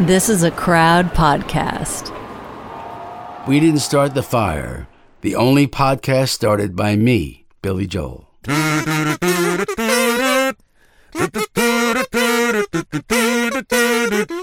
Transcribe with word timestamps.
This 0.00 0.28
is 0.28 0.42
a 0.42 0.50
crowd 0.50 1.14
podcast. 1.14 2.10
We 3.46 3.60
didn't 3.60 3.78
start 3.78 4.14
the 4.14 4.24
fire. 4.24 4.88
The 5.20 5.36
only 5.36 5.68
podcast 5.68 6.30
started 6.30 6.74
by 6.74 6.96
me, 6.96 7.46
Billy 7.62 7.86
Joel. 7.86 8.28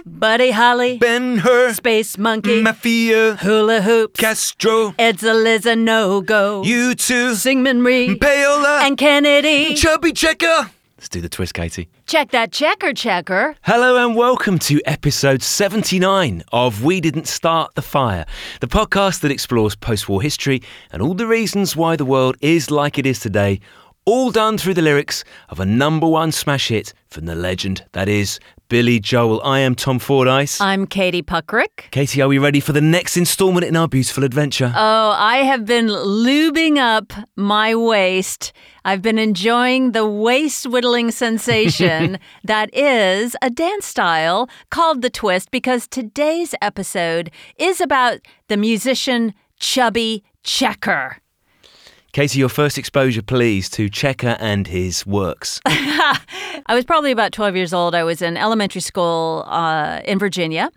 Buddy 0.06 0.52
Holly, 0.52 0.98
Ben 1.00 1.40
Hur, 1.40 1.74
Space 1.74 2.18
Monkey, 2.18 2.62
Mafia, 2.62 3.36
Hula 3.36 3.82
Hoops, 3.82 4.18
Castro, 4.18 4.92
Edza 4.98 5.34
Liza 5.44 5.76
No 5.76 6.22
Go, 6.22 6.64
you 6.64 6.96
two, 6.96 7.36
Singman 7.36 7.84
Ree, 7.84 8.16
Paola, 8.16 8.84
and 8.84 8.98
Kennedy. 8.98 9.76
Chubby 9.76 10.14
Checker. 10.14 10.72
Let's 11.02 11.10
do 11.10 11.20
the 11.20 11.30
twist, 11.30 11.56
Katie. 11.56 11.90
Check 12.06 12.30
that 12.30 12.52
checker 12.52 12.94
checker. 12.94 13.56
Hello 13.64 14.06
and 14.06 14.16
welcome 14.16 14.60
to 14.60 14.80
episode 14.86 15.42
79 15.42 16.44
of 16.52 16.84
We 16.84 17.02
Didn't 17.02 17.28
Start 17.28 17.74
the 17.74 17.82
Fire, 17.82 18.24
the 18.60 18.68
podcast 18.68 19.22
that 19.22 19.32
explores 19.32 19.76
post 19.76 20.08
war 20.08 20.22
history 20.22 20.62
and 20.92 21.02
all 21.02 21.16
the 21.16 21.26
reasons 21.26 21.76
why 21.76 21.96
the 21.96 22.06
world 22.06 22.38
is 22.40 22.70
like 22.70 23.00
it 23.00 23.08
is 23.08 23.20
today, 23.20 23.60
all 24.06 24.30
done 24.30 24.60
through 24.60 24.76
the 24.76 24.84
lyrics 24.84 25.24
of 25.50 25.60
a 25.60 25.66
number 25.66 26.08
one 26.08 26.32
smash 26.32 26.68
hit 26.68 26.94
from 27.08 27.26
the 27.26 27.34
legend 27.34 27.84
that 27.94 28.08
is 28.08 28.40
Billy 28.72 29.02
Joel. 29.02 29.42
I 29.44 29.60
am 29.60 29.76
Tom 29.76 30.00
Fordyce. 30.00 30.62
I'm 30.62 30.88
Katie 30.88 31.22
Puckrick. 31.22 31.92
Katie, 31.92 32.22
are 32.22 32.30
we 32.30 32.38
ready 32.38 32.62
for 32.62 32.72
the 32.72 32.80
next 32.80 33.18
instalment 33.18 33.66
in 33.66 33.76
our 33.76 33.86
beautiful 33.86 34.24
adventure? 34.24 34.72
Oh, 34.74 35.14
I 35.18 35.40
have 35.40 35.66
been 35.66 35.88
lubing 35.88 36.78
up 36.78 37.12
my 37.36 37.76
waist. 37.76 38.54
I've 38.86 39.02
been 39.02 39.20
enjoying 39.20 39.92
the 39.92 40.08
waist 40.08 40.68
whittling 40.68 41.12
sensation 41.26 42.18
that 42.46 42.74
is 42.74 43.36
a 43.42 43.50
dance 43.50 43.88
style 43.88 44.50
called 44.70 45.02
the 45.02 45.10
twist 45.10 45.52
because 45.52 45.86
today's 45.86 46.56
episode 46.62 47.30
is 47.58 47.82
about 47.82 48.20
the 48.48 48.56
musician 48.56 49.34
Chubby 49.60 50.24
Checker. 50.44 51.18
Katie, 52.14 52.40
your 52.40 52.50
first 52.50 52.78
exposure, 52.78 53.22
please, 53.22 53.70
to 53.70 53.88
Checker 53.88 54.36
and 54.42 54.68
his 54.68 55.06
works. 55.06 55.62
I 55.66 56.76
was 56.76 56.84
probably 56.84 57.12
about 57.12 57.32
12 57.32 57.56
years 57.56 57.74
old. 57.74 57.96
I 57.96 58.04
was 58.04 58.22
in 58.22 58.36
elementary 58.36 58.82
school 58.82 59.46
uh, 59.48 60.02
in 60.04 60.20
Virginia. 60.20 60.72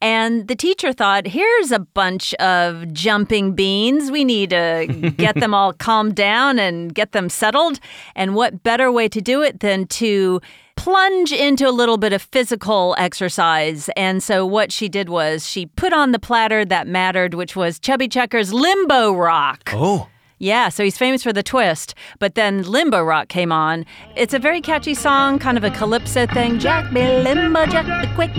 And 0.00 0.48
the 0.48 0.56
teacher 0.56 0.92
thought, 0.92 1.28
here's 1.28 1.70
a 1.70 1.78
bunch 1.78 2.34
of 2.34 2.92
jumping 2.92 3.54
beans. 3.54 4.10
We 4.10 4.24
need 4.24 4.50
to 4.50 5.12
get 5.16 5.36
them 5.36 5.54
all 5.54 5.72
calmed 5.72 6.16
down 6.16 6.58
and 6.58 6.92
get 6.92 7.12
them 7.12 7.28
settled. 7.28 7.78
And 8.16 8.34
what 8.34 8.64
better 8.64 8.90
way 8.90 9.08
to 9.10 9.20
do 9.20 9.42
it 9.42 9.60
than 9.60 9.86
to 9.86 10.40
plunge 10.74 11.30
into 11.30 11.68
a 11.68 11.70
little 11.70 11.98
bit 11.98 12.12
of 12.12 12.22
physical 12.22 12.96
exercise. 12.98 13.88
And 13.96 14.24
so 14.24 14.44
what 14.44 14.72
she 14.72 14.88
did 14.88 15.08
was 15.08 15.48
she 15.48 15.66
put 15.66 15.92
on 15.92 16.10
the 16.10 16.18
platter 16.18 16.64
that 16.64 16.88
mattered, 16.88 17.34
which 17.34 17.54
was 17.54 17.78
Chubby 17.78 18.08
Checker's 18.08 18.52
Limbo 18.52 19.12
Rock. 19.12 19.70
Oh. 19.72 20.08
Yeah, 20.42 20.70
so 20.70 20.82
he's 20.82 20.96
famous 20.96 21.22
for 21.22 21.34
the 21.34 21.42
twist, 21.42 21.94
but 22.18 22.34
then 22.34 22.62
Limbo 22.62 23.02
Rock 23.02 23.28
came 23.28 23.52
on. 23.52 23.84
It's 24.16 24.32
a 24.32 24.38
very 24.38 24.62
catchy 24.62 24.94
song, 24.94 25.38
kind 25.38 25.58
of 25.58 25.64
a 25.64 25.70
calypso 25.70 26.26
thing. 26.26 26.58
Jack 26.58 26.90
be 26.94 27.02
limbo, 27.02 27.66
Jack 27.66 27.84
be 28.00 28.14
quick. 28.14 28.32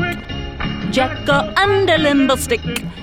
Jack 0.92 1.28
go 1.28 1.54
under 1.58 2.00
limbo 2.00 2.38
stick. 2.38 2.60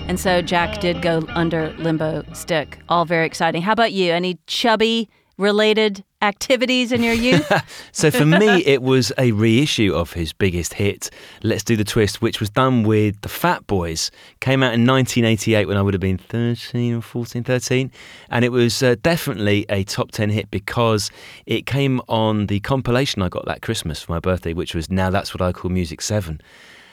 And 0.08 0.18
so 0.18 0.42
Jack 0.42 0.80
did 0.80 1.00
go 1.00 1.24
under 1.28 1.72
limbo 1.78 2.24
stick. 2.32 2.80
All 2.88 3.04
very 3.04 3.24
exciting. 3.24 3.62
How 3.62 3.70
about 3.70 3.92
you? 3.92 4.12
Any 4.12 4.40
chubby 4.48 5.08
related 5.38 6.04
activities 6.20 6.92
in 6.92 7.02
your 7.02 7.14
youth? 7.14 7.50
so 7.92 8.10
for 8.10 8.26
me, 8.26 8.64
it 8.64 8.82
was 8.82 9.12
a 9.16 9.32
reissue 9.32 9.94
of 9.94 10.12
his 10.12 10.32
biggest 10.32 10.74
hit, 10.74 11.10
Let's 11.42 11.64
Do 11.64 11.76
the 11.76 11.84
Twist, 11.84 12.20
which 12.20 12.40
was 12.40 12.50
done 12.50 12.82
with 12.82 13.20
the 13.22 13.28
Fat 13.28 13.66
Boys. 13.66 14.10
Came 14.40 14.62
out 14.62 14.74
in 14.74 14.86
1988 14.86 15.66
when 15.66 15.76
I 15.76 15.82
would 15.82 15.94
have 15.94 16.00
been 16.00 16.18
13 16.18 16.94
or 16.96 17.00
14, 17.00 17.44
13. 17.44 17.90
And 18.30 18.44
it 18.44 18.50
was 18.50 18.82
uh, 18.82 18.96
definitely 19.02 19.64
a 19.70 19.84
top 19.84 20.10
10 20.10 20.30
hit 20.30 20.50
because 20.50 21.10
it 21.46 21.64
came 21.64 22.02
on 22.08 22.46
the 22.46 22.60
compilation 22.60 23.22
I 23.22 23.28
got 23.28 23.46
that 23.46 23.62
Christmas 23.62 24.02
for 24.02 24.12
my 24.12 24.20
birthday, 24.20 24.52
which 24.52 24.74
was 24.74 24.90
Now 24.90 25.08
That's 25.08 25.32
What 25.32 25.40
I 25.40 25.52
Call 25.52 25.70
Music 25.70 26.02
7. 26.02 26.40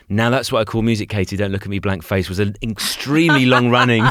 Now 0.07 0.29
that's 0.29 0.51
what 0.51 0.59
I 0.59 0.65
call 0.65 0.83
music, 0.83 1.09
Katie. 1.09 1.35
Don't 1.35 1.51
look 1.51 1.63
at 1.63 1.67
me 1.67 1.79
blank 1.79 2.03
face. 2.03 2.29
Was 2.29 2.37
an 2.37 2.55
extremely 2.61 3.47
long 3.47 3.71
running 3.71 4.05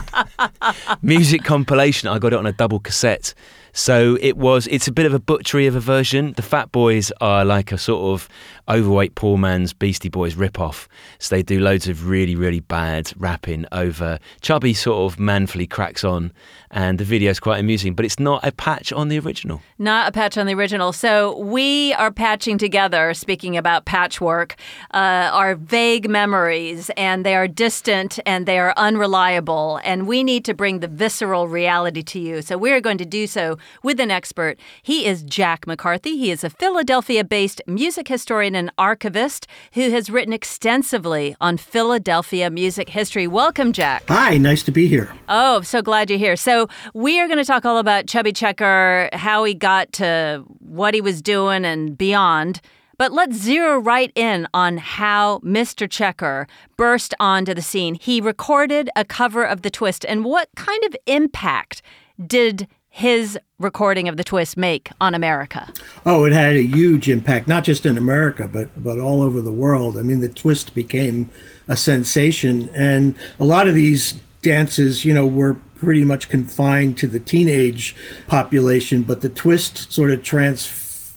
music 1.03 1.45
compilation. 1.45 2.09
I 2.09 2.19
got 2.19 2.33
it 2.33 2.39
on 2.39 2.47
a 2.47 2.53
double 2.53 2.81
cassette. 2.81 3.33
So 3.77 4.17
it 4.21 4.37
was. 4.37 4.69
It's 4.69 4.87
a 4.87 4.93
bit 4.93 5.05
of 5.05 5.13
a 5.13 5.19
butchery 5.19 5.67
of 5.67 5.75
a 5.75 5.81
version. 5.81 6.33
The 6.35 6.43
Fat 6.43 6.71
Boys 6.71 7.11
are 7.21 7.45
like 7.45 7.73
a 7.73 7.77
sort 7.77 8.15
of 8.15 8.29
overweight 8.69 9.15
poor 9.15 9.37
man's 9.37 9.73
Beastie 9.73 10.09
Boys 10.09 10.35
rip-off. 10.35 10.89
So 11.19 11.37
they 11.37 11.43
do 11.43 11.61
loads 11.61 11.89
of 11.89 12.09
really, 12.09 12.35
really 12.35 12.61
bad 12.61 13.13
rapping 13.17 13.67
over. 13.73 14.19
Chubby 14.41 14.75
sort 14.75 15.13
of 15.13 15.19
manfully 15.19 15.67
cracks 15.67 16.05
on, 16.05 16.33
and 16.71 16.99
the 16.99 17.05
video 17.05 17.31
is 17.31 17.41
quite 17.41 17.61
amusing. 17.61 17.95
But 17.95 18.05
it's 18.05 18.19
not 18.19 18.45
a 18.47 18.53
patch 18.53 18.93
on 18.93 19.09
the 19.09 19.19
original. 19.19 19.61
Not 19.79 20.09
a 20.09 20.13
patch 20.13 20.39
on 20.39 20.47
the 20.47 20.55
original. 20.55 20.93
So 20.93 21.39
we 21.39 21.93
are 21.95 22.11
patching 22.11 22.59
together. 22.59 23.15
Speaking 23.15 23.57
about 23.57 23.85
patchwork, 23.85 24.57
uh, 24.93 25.31
our 25.33 25.55
vague 25.55 26.09
memories, 26.09 26.91
and 26.97 27.25
they 27.25 27.35
are 27.35 27.49
distant 27.49 28.19
and 28.27 28.47
they 28.47 28.59
are 28.59 28.75
unreliable, 28.77 29.81
and 29.85 30.07
we 30.07 30.25
need 30.25 30.45
to 30.47 30.55
bring 30.55 30.81
the 30.81 30.89
visceral 30.89 31.49
reality 31.49 32.03
to 32.03 32.19
you. 32.19 32.43
So 32.43 32.57
we 32.57 32.73
are 32.73 32.81
going 32.81 32.99
to 32.99 33.05
do 33.05 33.27
so 33.27 33.59
with 33.83 34.01
an 34.01 34.11
expert. 34.11 34.59
He 34.83 35.07
is 35.07 35.23
Jack 35.23 35.67
McCarthy. 35.67 36.17
He 36.17 36.31
is 36.31 36.45
a 36.45 36.51
Philadelphia 36.51 37.25
based 37.25 37.61
music 37.67 38.09
historian 38.09 38.54
and 38.55 38.71
archivist 38.79 39.47
who 39.75 39.91
has 39.91 40.11
written 40.11 40.33
extensively 40.33 41.37
on 41.41 41.57
Philadelphia 41.57 42.51
music 42.51 42.89
history. 42.89 43.27
Welcome, 43.27 43.73
Jack. 43.73 44.05
Hi, 44.09 44.39
nice 44.39 44.63
to 44.65 44.71
be 44.71 44.89
here. 44.89 45.15
Oh, 45.29 45.63
so 45.63 45.83
glad 45.83 46.11
you're 46.11 46.19
here. 46.19 46.37
So, 46.37 46.69
we 46.95 47.21
are 47.21 47.27
going 47.27 47.39
to 47.39 47.45
talk 47.45 47.65
all 47.65 47.79
about 47.79 48.07
Chubby 48.07 48.33
Checker, 48.33 49.09
how 49.13 49.45
he 49.45 49.55
got 49.55 49.93
to 49.95 50.45
what 50.61 50.95
he 50.95 51.01
was 51.01 51.23
doing 51.23 51.65
and 51.65 51.97
beyond. 51.97 52.61
But 52.97 53.13
let's 53.13 53.37
zero 53.37 53.79
right 53.79 54.13
in 54.15 54.47
on 54.55 54.77
how 54.77 55.41
Mr. 55.41 55.91
Checker 55.91 56.47
burst 56.77 57.15
onto 57.19 57.53
the 57.53 57.63
scene. 57.63 57.97
He 57.97 58.21
recorded 58.21 58.89
a 58.95 59.05
cover 59.05 59.45
of 59.45 59.63
The 59.63 59.71
Twist, 59.71 60.05
and 60.07 60.25
what 60.25 60.49
kind 60.55 60.85
of 60.85 60.95
impact 61.07 61.83
did 62.25 62.69
his 62.97 63.37
recording 63.59 64.07
of 64.07 64.17
the 64.17 64.23
twist 64.23 64.57
make 64.57 64.89
on 65.01 65.15
America? 65.15 65.69
Oh, 66.07 66.25
it 66.27 66.33
had 66.33 66.55
a 66.55 66.63
huge 66.63 67.09
impact, 67.09 67.49
not 67.49 67.65
just 67.65 67.85
in 67.85 67.99
America, 67.99 68.47
but 68.47 68.69
but 68.81 69.01
all 69.01 69.21
over 69.21 69.41
the 69.41 69.51
world. 69.51 69.99
I 69.99 70.03
mean, 70.03 70.21
the 70.21 70.29
twist 70.29 70.77
became 70.77 71.29
a 71.67 71.77
sensation, 71.77 72.71
and 72.73 73.17
a 73.41 73.45
lot 73.45 73.67
of 73.67 73.75
these 73.75 74.13
dances, 74.43 75.05
you 75.05 75.13
know, 75.13 75.27
were 75.27 75.55
pretty 75.75 76.05
much 76.05 76.29
confined 76.29 76.97
to 76.99 77.09
the 77.09 77.19
teenage 77.19 77.97
population, 78.29 79.03
but 79.03 79.23
the 79.23 79.29
twist 79.29 79.93
sort 79.93 80.13
of 80.13 80.23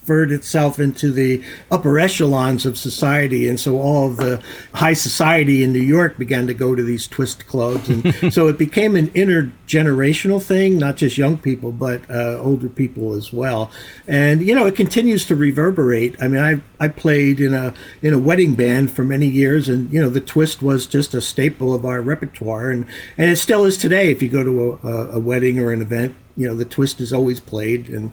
transferred 0.08 0.32
itself 0.32 0.80
into 0.80 1.12
the 1.12 1.44
upper 1.70 2.00
echelons 2.00 2.66
of 2.66 2.78
society. 2.78 3.48
And 3.50 3.60
so 3.60 3.80
all 3.80 4.08
of 4.08 4.18
the 4.18 4.42
high 4.74 4.94
society 4.94 5.64
in 5.64 5.74
New 5.74 5.82
York 5.82 6.18
began 6.18 6.48
to 6.48 6.54
go 6.54 6.76
to 6.76 6.84
these 6.84 7.08
twist 7.08 7.46
clubs. 7.48 7.90
And 7.90 8.34
so 8.34 8.48
it 8.48 8.58
became 8.58 8.96
an 8.96 9.10
intergenerational 9.10 10.42
thing, 10.42 10.78
not 10.78 10.96
just 10.96 11.18
young 11.18 11.38
people, 11.38 11.74
but 11.74 12.10
uh, 12.10 12.40
older 12.40 12.70
people 12.70 13.14
as 13.14 13.34
well. 13.34 13.70
And, 14.08 14.42
you 14.42 14.56
know, 14.56 14.66
it 14.66 14.76
continues 14.78 15.26
to 15.26 15.36
reverberate. 15.36 16.16
I 16.22 16.30
mean, 16.30 16.42
I, 16.42 16.62
I 16.84 16.88
played 16.88 17.42
in 17.42 17.54
a, 17.54 17.74
in 18.02 18.14
a 18.14 18.20
wedding 18.20 18.56
band 18.56 18.92
for 18.92 19.04
many 19.04 19.28
years, 19.28 19.68
and, 19.68 19.92
you 19.92 20.02
know, 20.02 20.10
the 20.10 20.22
twist 20.22 20.62
was 20.62 20.88
just 20.88 21.14
a 21.14 21.22
staple 21.22 21.74
of 21.74 21.86
our 21.86 22.02
repertoire. 22.02 22.72
And, 22.72 22.86
and 23.18 23.30
it 23.30 23.38
still 23.38 23.66
is 23.66 23.78
today. 23.78 24.10
If 24.10 24.22
you 24.22 24.30
go 24.30 24.44
to 24.44 24.80
a, 24.84 25.18
a 25.18 25.20
wedding 25.20 25.60
or 25.60 25.72
an 25.72 25.82
event, 25.82 26.16
you 26.38 26.48
know, 26.48 26.56
the 26.56 26.66
twist 26.66 27.02
is 27.02 27.12
always 27.12 27.40
played. 27.40 27.90
And 27.90 28.12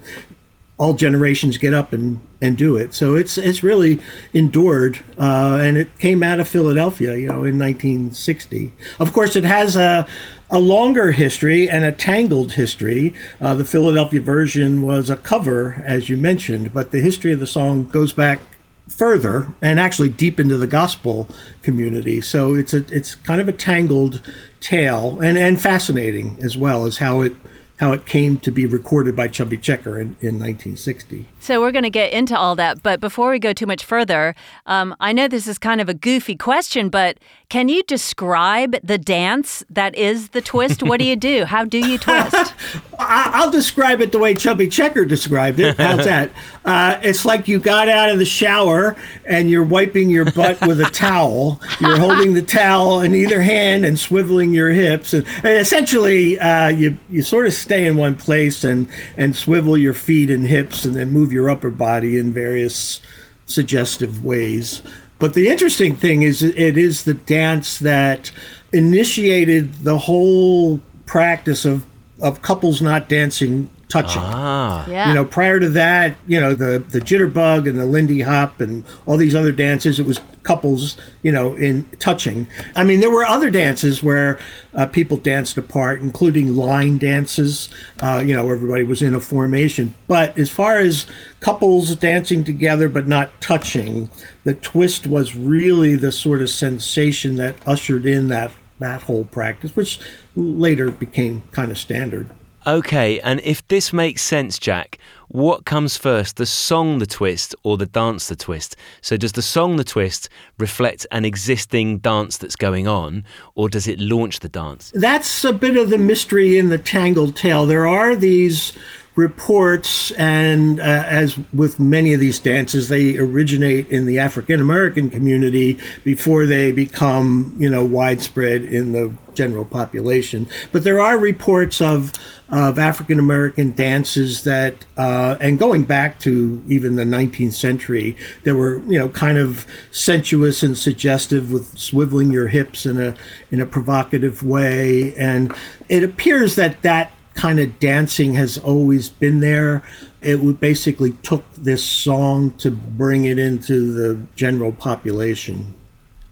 all 0.77 0.95
generations 0.95 1.57
get 1.57 1.73
up 1.73 1.93
and, 1.93 2.21
and 2.41 2.57
do 2.57 2.77
it. 2.77 2.95
So 2.95 3.15
it's 3.15 3.39
it's 3.39 3.63
really 3.63 4.01
endured, 4.33 5.05
uh, 5.19 5.59
and 5.61 5.77
it 5.77 5.99
came 5.99 6.23
out 6.23 6.41
of 6.41 6.49
Philadelphia, 6.49 7.17
you 7.17 7.29
know, 7.29 7.45
in 7.45 7.59
1960. 7.59 8.73
Of 8.99 9.13
course, 9.13 9.37
it 9.37 9.45
has 9.45 9.77
a 9.77 10.07
a 10.51 10.59
longer 10.59 11.13
history 11.13 11.69
and 11.69 11.85
a 11.85 11.93
tangled 11.93 12.53
history. 12.53 13.15
Uh, 13.41 13.55
the 13.55 13.65
Philadelphia 13.65 14.21
version 14.21 14.83
was 14.83 15.11
a 15.11 15.17
cover, 15.17 15.83
as 15.85 16.09
you 16.09 16.17
mentioned, 16.17 16.73
but 16.73 16.91
the 16.91 17.01
history 17.01 17.33
of 17.33 17.41
the 17.41 17.47
song 17.47 17.85
goes 17.87 18.13
back 18.13 18.41
further 18.89 19.49
and 19.63 19.81
actually 19.81 20.11
deep 20.11 20.39
into 20.39 20.57
the 20.57 20.67
gospel 20.67 21.29
community. 21.63 22.21
So 22.21 22.55
it's 22.55 22.75
a 22.75 22.85
it's 22.95 23.15
kind 23.15 23.41
of 23.41 23.49
a 23.49 23.53
tangled 23.53 24.21
tale 24.61 25.21
and 25.21 25.39
and 25.39 25.61
fascinating 25.61 26.39
as 26.43 26.57
well 26.57 26.85
as 26.85 26.99
how 26.99 27.21
it 27.21 27.35
how 27.79 27.93
it 27.93 28.07
came 28.07 28.39
to 28.39 28.53
be 28.53 28.67
recorded 28.67 29.17
by 29.17 29.27
Chubby 29.27 29.57
Checker 29.57 29.99
in, 29.99 30.17
in 30.21 30.39
1960. 30.39 31.27
So 31.41 31.61
we're 31.61 31.73
going 31.73 31.85
to 31.85 31.91
get 31.91 32.13
into 32.13 32.39
all 32.39 32.55
that. 32.57 32.83
But 32.83 33.01
before 33.01 33.31
we 33.31 33.39
go 33.39 33.53
too 33.53 33.67
much 33.67 33.85
further, 33.85 34.35
um, 34.67 34.95
I 35.01 35.13
know 35.13 35.27
this 35.27 35.49
is 35.49 35.59
kind 35.59 35.81
of 35.81 35.89
a 35.89 35.95
goofy 35.95 36.37
question, 36.37 36.89
but 36.89 37.19
can 37.55 37.69
you 37.69 37.85
describe 37.85 38.75
the 38.83 38.99
dance 38.99 39.63
that 39.71 39.95
is 39.95 40.31
the 40.31 40.41
twist? 40.41 40.83
What 40.83 40.99
do 40.99 41.07
you 41.07 41.15
do? 41.15 41.45
How 41.45 41.65
do 41.65 41.79
you 41.79 41.99
twist? 41.99 42.53
I'll 42.99 43.53
describe 43.53 44.01
it 44.01 44.11
the 44.11 44.19
way 44.19 44.35
Chubby 44.35 44.67
Checker 44.67 45.05
described 45.05 45.61
it. 45.61 45.77
How's 45.77 46.05
that? 46.05 46.33
Uh, 46.65 46.99
it's 47.05 47.25
like 47.25 47.47
you 47.47 47.61
got 47.61 47.89
out 47.89 48.11
of 48.11 48.19
the 48.19 48.25
shower 48.25 48.97
and 49.25 49.49
you're 49.49 49.63
wiping 49.63 50.11
your 50.11 50.25
butt 50.33 50.67
with 50.67 50.81
a 50.81 50.91
towel. 50.91 51.61
You're 51.81 51.97
holding 51.97 52.35
the 52.35 52.43
towel 52.43 53.03
in 53.03 53.15
either 53.15 53.41
hand 53.41 53.85
and 53.85 53.97
swiveling 53.97 54.53
your 54.53 54.71
hips. 54.71 55.15
And, 55.15 55.25
and 55.45 55.57
essentially, 55.57 56.41
uh, 56.41 56.71
you, 56.71 56.99
you 57.09 57.23
sort 57.23 57.47
of 57.47 57.53
stay 57.53 57.87
in 57.87 57.97
one 57.97 58.17
place 58.17 58.65
and, 58.65 58.89
and 59.17 59.37
swivel 59.37 59.79
your 59.79 59.95
feet 59.95 60.29
and 60.29 60.45
hips 60.45 60.85
and 60.85 60.97
then 60.97 61.13
move 61.13 61.33
your 61.33 61.49
upper 61.49 61.71
body 61.71 62.19
in 62.19 62.33
various 62.33 63.01
suggestive 63.47 64.25
ways. 64.25 64.83
But 65.19 65.35
the 65.35 65.49
interesting 65.49 65.97
thing 65.97 66.23
is, 66.23 66.43
it 66.43 66.77
is 66.77 67.05
the 67.05 67.15
dance 67.15 67.79
that 67.79 68.31
initiated 68.73 69.85
the 69.85 69.99
whole 69.99 70.81
practice 71.07 71.65
of, 71.65 71.85
of 72.21 72.43
couples 72.43 72.83
not 72.83 73.09
dancing 73.09 73.71
touching. 73.89 74.23
Ah. 74.23 74.89
Yeah. 74.89 75.09
You 75.09 75.15
know, 75.15 75.25
prior 75.25 75.61
to 75.61 75.69
that, 75.71 76.17
you 76.27 76.41
know, 76.41 76.55
the 76.55 76.85
the 76.89 77.01
jitterbug 77.01 77.69
and 77.69 77.79
the 77.79 77.87
Lindy 77.87 78.21
Hop 78.21 78.61
and 78.61 78.85
all 79.07 79.17
these 79.17 79.35
other 79.35 79.53
dances, 79.53 79.99
it 79.99 80.07
was 80.07 80.21
couples, 80.43 80.97
you 81.23 81.33
know, 81.33 81.55
in 81.55 81.85
touching. 81.99 82.47
I 82.77 82.85
mean, 82.85 83.01
there 83.01 83.11
were 83.11 83.25
other 83.25 83.51
dances 83.51 84.03
where 84.03 84.39
uh, 84.75 84.87
people 84.87 85.17
danced 85.17 85.57
apart, 85.57 86.01
including 86.01 86.55
line 86.55 86.99
dances. 86.99 87.69
Uh, 88.01 88.23
you 88.25 88.35
know, 88.35 88.51
everybody 88.51 88.85
was 88.85 89.03
in 89.03 89.15
a 89.15 89.21
formation. 89.21 89.95
But 90.07 90.39
as 90.39 90.51
far 90.51 90.79
as 90.79 91.07
couples 91.41 91.97
dancing 91.97 92.45
together 92.45 92.89
but 92.89 93.09
not 93.09 93.41
touching, 93.41 94.11
the 94.45 94.55
twist 94.55 95.07
was 95.07 95.35
really 95.35 95.97
the 95.97 96.13
sort 96.13 96.43
of 96.43 96.51
sensation 96.51 97.37
that 97.37 97.57
ushered 97.67 98.07
in 98.07 98.29
that 98.29 98.53
that 98.81 99.03
whole 99.03 99.25
practice, 99.25 99.75
which 99.77 100.01
later 100.35 100.91
became 100.91 101.43
kind 101.53 101.71
of 101.71 101.79
standard. 101.79 102.29
Okay, 102.67 103.21
and 103.21 103.41
if 103.45 103.67
this 103.69 103.93
makes 103.93 104.23
sense, 104.23 104.59
Jack, 104.59 104.99
what 105.29 105.67
comes 105.67 105.99
first, 105.99 106.37
the 106.37 106.47
song 106.47 106.99
The 106.99 107.07
Twist 107.07 107.55
or 107.63 107.77
the 107.77 107.85
dance 107.85 108.29
The 108.29 108.37
Twist? 108.37 108.75
So, 109.03 109.19
does 109.19 109.33
the 109.33 109.43
song 109.43 109.77
The 109.77 109.85
Twist 109.85 110.31
reflect 110.59 111.07
an 111.11 111.27
existing 111.27 111.99
dance 111.99 112.39
that's 112.39 112.57
going 112.57 112.89
on, 112.89 113.25
or 113.55 113.69
does 113.69 113.87
it 113.87 114.01
launch 114.01 114.41
the 114.41 114.49
dance? 114.49 114.93
That's 114.95 115.45
a 115.45 115.53
bit 115.53 115.77
of 115.77 115.91
the 115.91 115.99
mystery 115.99 116.57
in 116.57 116.71
the 116.71 116.79
Tangled 116.79 117.37
Tale. 117.37 117.67
There 117.67 117.87
are 117.87 118.17
these 118.17 118.73
reports, 119.17 120.11
and 120.13 120.81
uh, 120.81 120.83
as 120.83 121.39
with 121.53 121.79
many 121.79 122.15
of 122.15 122.21
these 122.21 122.39
dances, 122.41 122.89
they 122.89 123.17
originate 123.17 123.89
in 123.89 124.07
the 124.07 124.19
African 124.19 124.61
American 124.61 125.09
community 125.09 125.79
before 126.03 126.47
they 126.47 126.73
become, 126.73 127.55
you 127.59 127.71
know, 127.71 127.85
widespread 127.85 128.63
in 128.65 128.93
the 128.93 129.15
general 129.35 129.65
population. 129.65 130.49
But 130.73 130.85
there 130.85 131.01
are 131.01 131.19
reports 131.19 131.81
of 131.81 132.13
of 132.51 132.79
African 132.79 133.19
American 133.19 133.73
dances 133.73 134.45
that, 134.45 134.85
uh, 134.97 135.37
and 135.41 135.59
going 135.59 135.85
back 135.85 136.21
to 136.21 136.63
even 136.69 136.97
the 136.97 137.05
19th 137.05 137.55
century, 137.55 138.17
that 138.43 138.55
were 138.55 138.79
you 138.87 138.99
know 138.99 139.09
kind 139.09 139.39
of 139.39 139.67
sensuous 139.93 140.63
and 140.63 140.77
suggestive 140.77 141.53
with 141.53 141.75
swiveling 141.77 142.33
your 142.33 142.49
hips 142.49 142.85
in 142.85 143.01
a 143.01 143.15
in 143.53 143.61
a 143.61 143.67
provocative 143.67 144.43
way, 144.43 145.15
and 145.15 145.55
it 145.89 146.03
appears 146.03 146.57
that 146.57 146.83
that 146.83 147.13
kind 147.35 147.61
of 147.61 147.79
dancing 147.79 148.35
has 148.35 148.59
always 148.59 149.09
been 149.09 149.41
there. 149.41 149.83
It 150.23 150.61
basically 150.61 151.13
took 151.23 151.45
this 151.55 151.85
song 151.85 152.53
to 152.59 152.71
bring 152.71 153.27
it 153.27 153.39
into 153.39 153.93
the 153.93 154.21
general 154.37 154.73
population. 154.73 155.75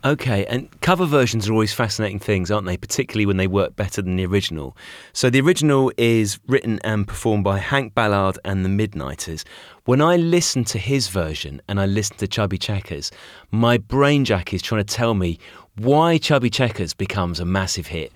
Okay, 0.04 0.44
and 0.46 0.69
cover 0.81 1.06
versions 1.06 1.49
are 1.49 1.52
always 1.52 1.72
fascinating 1.72 2.19
things, 2.19 2.50
aren't 2.50 2.66
they? 2.66 2.76
Particularly 2.76 3.25
when 3.25 3.37
they 3.37 3.46
work 3.46 3.76
better 3.76 4.02
than 4.02 4.16
the 4.16 4.26
original. 4.26 4.76
So 5.12 5.31
the 5.31 5.40
original 5.40 5.93
is 5.96 6.40
written 6.49 6.81
and 6.82 7.06
performed 7.06 7.44
by 7.44 7.58
Hank 7.58 7.94
Ballard 7.94 8.37
and 8.44 8.64
the 8.64 8.69
Midnighters. 8.69 9.44
When 9.84 10.00
I 10.00 10.16
listen 10.16 10.64
to 10.64 10.78
his 10.78 11.06
version 11.06 11.62
and 11.69 11.81
I 11.81 11.87
listen 11.87 12.16
to 12.16 12.26
Chubby 12.26 12.58
Checkers, 12.58 13.12
my 13.52 13.78
brain 13.78 14.25
jack 14.25 14.52
is 14.52 14.60
trying 14.60 14.84
to 14.84 14.93
tell 14.93 15.14
me 15.14 15.38
why 15.76 16.19
Chubby 16.19 16.50
Checkers 16.50 16.94
becomes 16.94 17.38
a 17.38 17.44
massive 17.44 17.87
hit 17.87 18.12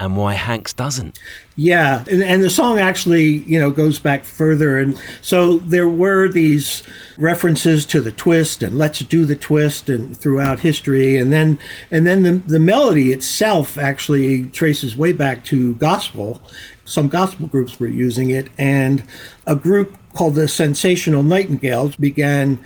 and 0.00 0.16
why 0.16 0.32
Hanks 0.32 0.72
doesn't. 0.72 1.18
Yeah, 1.56 2.04
and, 2.10 2.22
and 2.22 2.42
the 2.42 2.48
song 2.48 2.78
actually, 2.78 3.38
you 3.46 3.60
know, 3.60 3.70
goes 3.70 3.98
back 3.98 4.24
further, 4.24 4.78
and 4.78 4.98
so 5.20 5.58
there 5.58 5.88
were 5.88 6.28
these 6.28 6.82
references 7.18 7.84
to 7.86 8.00
the 8.00 8.10
twist 8.10 8.62
and 8.62 8.78
"Let's 8.78 9.00
Do 9.00 9.26
the 9.26 9.36
Twist" 9.36 9.90
and 9.90 10.16
throughout 10.16 10.60
history, 10.60 11.18
and 11.18 11.32
then 11.32 11.58
and 11.90 12.06
then 12.06 12.22
the 12.22 12.32
the 12.32 12.58
melody 12.58 13.12
itself 13.12 13.76
actually 13.76 14.44
traces 14.46 14.96
way 14.96 15.12
back 15.12 15.44
to 15.46 15.74
gospel. 15.74 16.40
Some 16.86 17.08
gospel 17.08 17.46
groups 17.46 17.78
were 17.78 17.86
using 17.86 18.30
it, 18.30 18.48
and 18.58 19.04
a 19.46 19.54
group 19.54 19.96
called 20.14 20.34
the 20.34 20.48
Sensational 20.48 21.22
Nightingales 21.22 21.94
began 21.96 22.58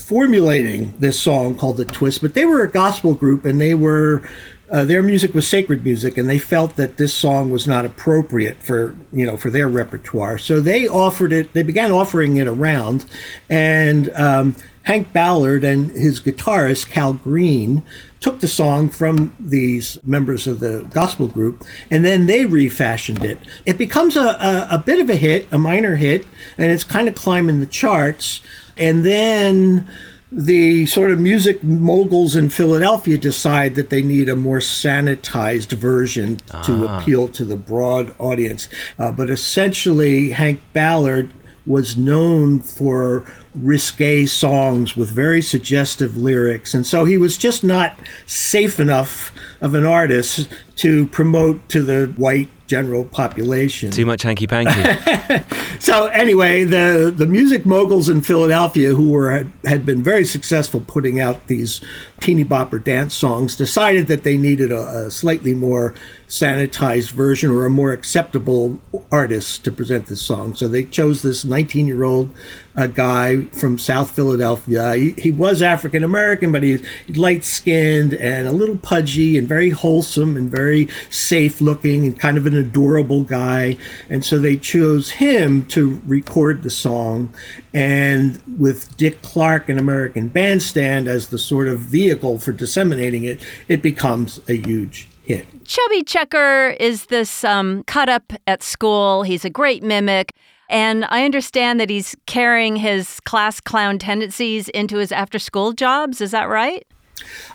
formulating 0.00 0.94
this 1.00 1.18
song 1.18 1.56
called 1.56 1.76
the 1.76 1.84
twist 1.84 2.22
but 2.22 2.32
they 2.34 2.46
were 2.46 2.62
a 2.62 2.70
gospel 2.70 3.14
group 3.14 3.44
and 3.44 3.60
they 3.60 3.74
were 3.74 4.22
uh, 4.70 4.84
their 4.84 5.02
music 5.02 5.34
was 5.34 5.46
sacred 5.46 5.84
music 5.84 6.18
and 6.18 6.28
they 6.28 6.38
felt 6.38 6.76
that 6.76 6.96
this 6.96 7.14
song 7.14 7.50
was 7.50 7.66
not 7.66 7.84
appropriate 7.84 8.62
for 8.62 8.94
you 9.12 9.24
know 9.24 9.36
for 9.36 9.50
their 9.50 9.68
repertoire. 9.68 10.38
So 10.38 10.60
they 10.60 10.86
offered 10.86 11.32
it 11.32 11.52
they 11.52 11.62
began 11.62 11.90
offering 11.90 12.36
it 12.36 12.46
around 12.46 13.06
and 13.48 14.10
um, 14.14 14.56
hank 14.82 15.12
ballard 15.12 15.64
and 15.64 15.90
his 15.92 16.20
guitarist 16.20 16.88
cal 16.90 17.14
green 17.14 17.82
took 18.20 18.40
the 18.40 18.48
song 18.48 18.88
from 18.90 19.34
these 19.38 19.98
members 20.04 20.46
of 20.46 20.60
the 20.60 20.86
gospel 20.92 21.28
group 21.28 21.64
and 21.90 22.04
then 22.04 22.26
they 22.26 22.44
refashioned 22.44 23.24
it. 23.24 23.38
It 23.64 23.78
becomes 23.78 24.16
a, 24.16 24.20
a, 24.20 24.68
a 24.72 24.78
bit 24.78 25.00
of 25.00 25.08
a 25.08 25.16
hit 25.16 25.48
a 25.50 25.58
minor 25.58 25.96
hit 25.96 26.26
and 26.58 26.70
it's 26.70 26.84
kind 26.84 27.08
of 27.08 27.14
climbing 27.14 27.60
the 27.60 27.66
charts 27.66 28.42
and 28.76 29.04
then 29.04 29.88
the 30.30 30.84
sort 30.86 31.10
of 31.10 31.18
music 31.18 31.62
moguls 31.64 32.36
in 32.36 32.50
Philadelphia 32.50 33.16
decide 33.16 33.74
that 33.76 33.88
they 33.88 34.02
need 34.02 34.28
a 34.28 34.36
more 34.36 34.58
sanitized 34.58 35.72
version 35.72 36.36
to 36.64 36.86
appeal 36.86 37.28
to 37.28 37.44
the 37.44 37.56
broad 37.56 38.14
audience. 38.18 38.68
Uh, 38.98 39.10
but 39.10 39.30
essentially, 39.30 40.30
Hank 40.30 40.60
Ballard 40.74 41.32
was 41.64 41.96
known 41.96 42.60
for 42.60 43.30
risque 43.54 44.26
songs 44.26 44.96
with 44.96 45.10
very 45.10 45.42
suggestive 45.42 46.16
lyrics. 46.16 46.74
And 46.74 46.86
so 46.86 47.04
he 47.04 47.18
was 47.18 47.36
just 47.36 47.62
not 47.62 47.98
safe 48.26 48.80
enough 48.80 49.32
of 49.60 49.74
an 49.74 49.84
artist 49.84 50.48
to 50.76 51.06
promote 51.08 51.68
to 51.70 51.82
the 51.82 52.06
white 52.16 52.48
general 52.68 53.04
population. 53.04 53.90
Too 53.90 54.06
much 54.06 54.22
hanky 54.22 54.46
panky. 54.46 55.44
So 55.80 56.06
anyway, 56.08 56.64
the 56.64 57.12
the 57.16 57.26
music 57.26 57.64
moguls 57.64 58.08
in 58.08 58.20
Philadelphia, 58.20 58.94
who 58.94 59.10
were 59.10 59.30
had, 59.30 59.52
had 59.64 59.86
been 59.86 60.02
very 60.02 60.24
successful 60.24 60.82
putting 60.86 61.20
out 61.20 61.46
these 61.46 61.80
teeny 62.20 62.44
bopper 62.44 62.82
dance 62.82 63.14
songs, 63.14 63.56
decided 63.56 64.06
that 64.08 64.24
they 64.24 64.36
needed 64.36 64.72
a, 64.72 65.06
a 65.06 65.10
slightly 65.10 65.54
more 65.54 65.94
sanitized 66.28 67.10
version 67.12 67.50
or 67.50 67.64
a 67.64 67.70
more 67.70 67.92
acceptable 67.92 68.78
artist 69.10 69.64
to 69.64 69.72
present 69.72 70.06
this 70.06 70.20
song. 70.20 70.54
So 70.54 70.68
they 70.68 70.84
chose 70.84 71.22
this 71.22 71.44
19 71.44 71.86
year 71.86 72.04
old 72.04 72.34
a 72.76 72.82
uh, 72.82 72.86
guy 72.86 73.42
from 73.46 73.76
South 73.76 74.12
Philadelphia. 74.12 74.94
He, 74.94 75.10
he 75.18 75.30
was 75.32 75.62
African 75.62 76.04
American, 76.04 76.52
but 76.52 76.62
he's 76.62 76.86
light 77.16 77.44
skinned 77.44 78.14
and 78.14 78.46
a 78.46 78.52
little 78.52 78.76
pudgy 78.76 79.36
and 79.36 79.48
very 79.48 79.70
wholesome 79.70 80.36
and 80.36 80.48
very 80.48 80.88
safe 81.10 81.60
looking 81.60 82.06
and 82.06 82.20
kind 82.20 82.38
of 82.38 82.46
an 82.46 82.54
adorable 82.54 83.24
guy. 83.24 83.76
And 84.08 84.24
so 84.24 84.38
they 84.38 84.56
chose 84.56 85.10
him 85.10 85.66
to 85.66 86.00
record 86.06 86.62
the 86.62 86.70
song. 86.70 87.34
And 87.74 88.40
with 88.56 88.96
Dick 88.96 89.22
Clark 89.22 89.68
and 89.68 89.80
American 89.80 90.28
Bandstand 90.28 91.08
as 91.08 91.28
the 91.28 91.38
sort 91.38 91.66
of 91.66 91.80
vehicle 92.08 92.38
for 92.38 92.52
disseminating 92.52 93.24
it, 93.24 93.40
it 93.68 93.82
becomes 93.82 94.40
a 94.48 94.54
huge 94.54 95.08
hit. 95.24 95.46
Chubby 95.64 96.02
Checker 96.02 96.70
is 96.80 97.06
this 97.06 97.44
um, 97.44 97.84
cut 97.84 98.08
up 98.08 98.32
at 98.46 98.62
school. 98.62 99.22
He's 99.22 99.44
a 99.44 99.50
great 99.50 99.82
mimic. 99.82 100.32
And 100.70 101.06
I 101.06 101.24
understand 101.24 101.80
that 101.80 101.90
he's 101.90 102.16
carrying 102.26 102.76
his 102.76 103.20
class 103.20 103.60
clown 103.60 103.98
tendencies 103.98 104.68
into 104.70 104.98
his 104.98 105.12
after 105.12 105.38
school 105.38 105.72
jobs. 105.72 106.20
Is 106.20 106.30
that 106.30 106.44
right? 106.44 106.86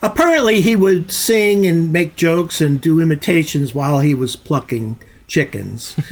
Apparently, 0.01 0.62
he 0.62 0.75
would 0.75 1.12
sing 1.12 1.65
and 1.65 1.91
make 1.91 2.15
jokes 2.15 2.60
and 2.60 2.81
do 2.81 3.00
imitations 3.00 3.74
while 3.74 4.00
he 4.00 4.13
was 4.13 4.36
plucking 4.36 5.00
chickens. 5.34 5.96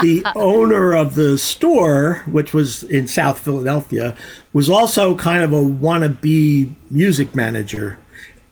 the 0.00 0.22
owner 0.34 0.94
of 0.94 1.14
the 1.14 1.36
store, 1.36 2.22
which 2.26 2.54
was 2.54 2.84
in 2.84 3.06
South 3.06 3.38
Philadelphia, 3.38 4.16
was 4.54 4.70
also 4.70 5.14
kind 5.14 5.44
of 5.44 5.52
a 5.52 5.60
wannabe 5.60 6.74
music 6.90 7.34
manager 7.34 7.98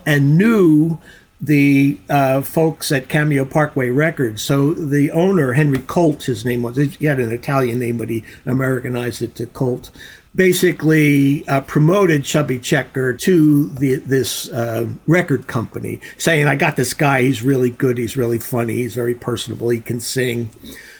and 0.04 0.36
knew 0.36 0.98
the 1.40 1.98
uh, 2.10 2.42
folks 2.42 2.92
at 2.92 3.08
Cameo 3.08 3.46
Parkway 3.46 3.88
Records. 3.88 4.42
So 4.42 4.74
the 4.74 5.10
owner, 5.10 5.54
Henry 5.54 5.78
Colt, 5.78 6.24
his 6.24 6.44
name 6.44 6.62
was, 6.62 6.76
he 6.76 7.06
had 7.06 7.18
an 7.18 7.32
Italian 7.32 7.78
name, 7.78 7.96
but 7.96 8.10
he 8.10 8.24
Americanized 8.44 9.22
it 9.22 9.34
to 9.36 9.46
Colt, 9.46 9.90
basically 10.34 11.46
uh, 11.48 11.60
promoted 11.62 12.24
Chubby 12.24 12.58
Checker 12.58 13.12
to 13.14 13.68
the, 13.70 13.96
this 13.96 14.48
uh, 14.50 14.88
record 15.06 15.46
company, 15.46 16.00
saying, 16.18 16.48
I 16.48 16.56
got 16.56 16.76
this 16.76 16.94
guy, 16.94 17.22
he's 17.22 17.42
really 17.42 17.70
good, 17.70 17.98
he's 17.98 18.16
really 18.16 18.38
funny, 18.38 18.76
he's 18.76 18.94
very 18.94 19.14
personable, 19.14 19.68
he 19.68 19.80
can 19.80 20.00
sing. 20.00 20.50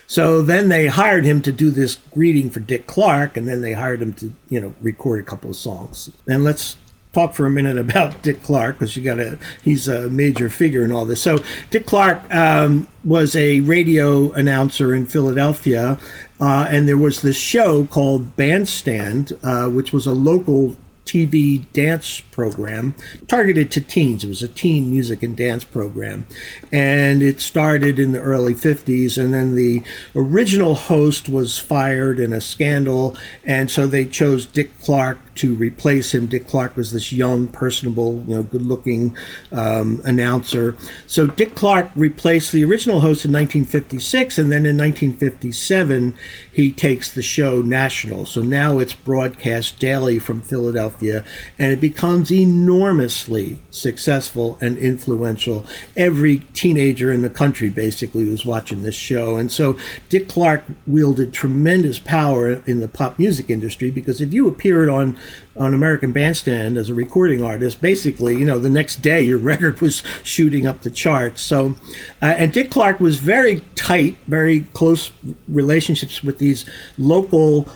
So 0.07 0.43
then 0.43 0.69
they 0.69 0.87
hired 0.87 1.25
him 1.25 1.43
to 1.43 1.53
do 1.53 1.71
this 1.71 1.99
greeting 2.13 2.51
for 2.51 2.61
Dick 2.61 2.87
Clark, 2.87 3.37
and 3.37 3.49
then 3.49 3.63
they 3.63 3.73
hired 3.73 4.03
him 4.03 4.13
to, 4.15 4.33
you 4.49 4.61
know, 4.61 4.75
record 4.81 5.21
a 5.21 5.25
couple 5.25 5.51
of 5.51 5.57
songs. 5.57 6.11
And 6.29 6.45
let's 6.45 6.77
talk 7.15 7.33
for 7.33 7.47
a 7.47 7.51
minute 7.51 7.79
about 7.79 8.21
Dick 8.23 8.43
Clark 8.43 8.79
because 8.79 8.97
you 8.97 9.03
got 9.03 9.15
to 9.15 9.39
he's 9.63 9.89
a 9.89 10.11
major 10.11 10.51
figure 10.51 10.85
in 10.85 10.93
all 10.93 11.05
this. 11.05 11.23
So 11.23 11.39
Dick 11.71 11.87
Clark 11.87 12.23
um, 12.35 12.87
was 13.05 13.35
a 13.37 13.61
radio 13.61 14.33
announcer 14.33 14.95
in 14.95 15.07
Philadelphia, 15.07 15.99
uh, 16.45 16.67
and 16.69 16.87
there 16.87 16.99
was 16.99 17.23
this 17.23 17.39
show 17.39 17.87
called 17.87 18.37
Bandstand, 18.37 19.33
uh, 19.43 19.67
which 19.69 19.95
was 19.95 20.07
a 20.07 20.13
local 20.13 20.77
TV 21.05 21.65
dance 21.73 22.21
program 22.31 22.95
targeted 23.29 23.71
to 23.71 23.81
teens. 23.81 24.25
It 24.25 24.29
was 24.29 24.43
a 24.43 24.49
teen 24.49 24.91
music 24.91 25.23
and 25.23 25.37
dance 25.37 25.65
program. 25.65 26.27
And 26.73 27.23
it 27.23 27.41
started 27.41 27.99
in 27.99 28.13
the 28.13 28.21
early 28.21 28.55
50s. 28.55 29.23
And 29.23 29.35
then 29.35 29.55
the 29.55 29.83
original 30.17 30.75
host 30.75 31.29
was 31.29 31.59
fired 31.59 32.19
in 32.19 32.33
a 32.33 32.41
scandal. 32.41 33.17
And 33.45 33.71
so 33.71 33.87
they 33.87 34.07
chose 34.07 34.47
Dick 34.47 34.71
Clark 34.81 35.19
to 35.37 35.55
replace 35.55 36.15
him. 36.15 36.27
Dick 36.27 36.47
Clark 36.47 36.77
was 36.77 36.93
this 36.93 37.13
young, 37.13 37.49
personable, 37.49 38.25
you 38.27 38.37
know, 38.37 38.43
good 38.43 38.63
looking 38.63 39.17
um, 39.53 40.01
announcer. 40.05 40.77
So 41.07 41.27
Dick 41.27 41.55
Clark 41.55 41.91
replaced 41.95 42.53
the 42.53 42.65
original 42.65 43.01
host 43.01 43.25
in 43.25 43.33
1956. 43.33 44.39
And 44.39 44.51
then 44.51 44.65
in 44.65 44.79
1957, 44.79 46.15
he 46.51 46.73
takes 46.73 47.13
the 47.13 47.23
show 47.23 47.61
national. 47.63 48.27
So 48.27 48.43
now 48.43 48.79
it's 48.79 48.95
broadcast 48.95 49.79
daily 49.79 50.19
from 50.19 50.41
Philadelphia. 50.41 50.94
And 51.01 51.73
it 51.73 51.81
becomes 51.81 52.31
enormously 52.31 53.59
successful 53.71 54.59
and 54.61 54.79
influential. 54.79 55.67
Every 55.97 56.41
teenager 56.55 57.13
in 57.13 57.23
the 57.23 57.31
country 57.31 57.69
basically 57.69 58.29
was 58.29 58.45
watching 58.45 58.83
this 58.83 58.95
show. 58.95 59.37
And 59.37 59.51
so 59.51 59.79
Dick 60.09 60.29
Clark 60.29 60.65
wielded 60.87 61.33
tremendous 61.33 61.99
power 61.99 62.63
in 62.67 62.81
the 62.81 62.89
pop 62.89 63.19
music 63.19 63.51
industry 63.51 63.91
because 63.91 64.21
if 64.21 64.33
you 64.33 64.49
appeared 64.49 64.89
on 64.89 65.19
on 65.57 65.73
American 65.73 66.11
Bandstand 66.11 66.77
as 66.77 66.91
a 66.91 66.95
recording 66.95 67.43
artist, 67.43 67.81
basically, 67.81 68.37
you 68.37 68.45
know, 68.45 68.59
the 68.59 68.71
next 68.71 68.97
day 69.03 69.23
your 69.23 69.39
record 69.55 69.81
was 69.81 70.03
shooting 70.23 70.67
up 70.67 70.83
the 70.83 70.91
charts. 70.91 71.43
So, 71.43 71.77
uh, 72.21 72.35
and 72.37 72.53
Dick 72.53 72.71
Clark 72.71 73.01
was 73.01 73.19
very 73.19 73.61
tight, 73.77 74.17
very 74.27 74.61
close 74.73 75.13
relationships 75.49 76.23
with 76.23 76.39
these 76.39 76.65
local 76.99 77.69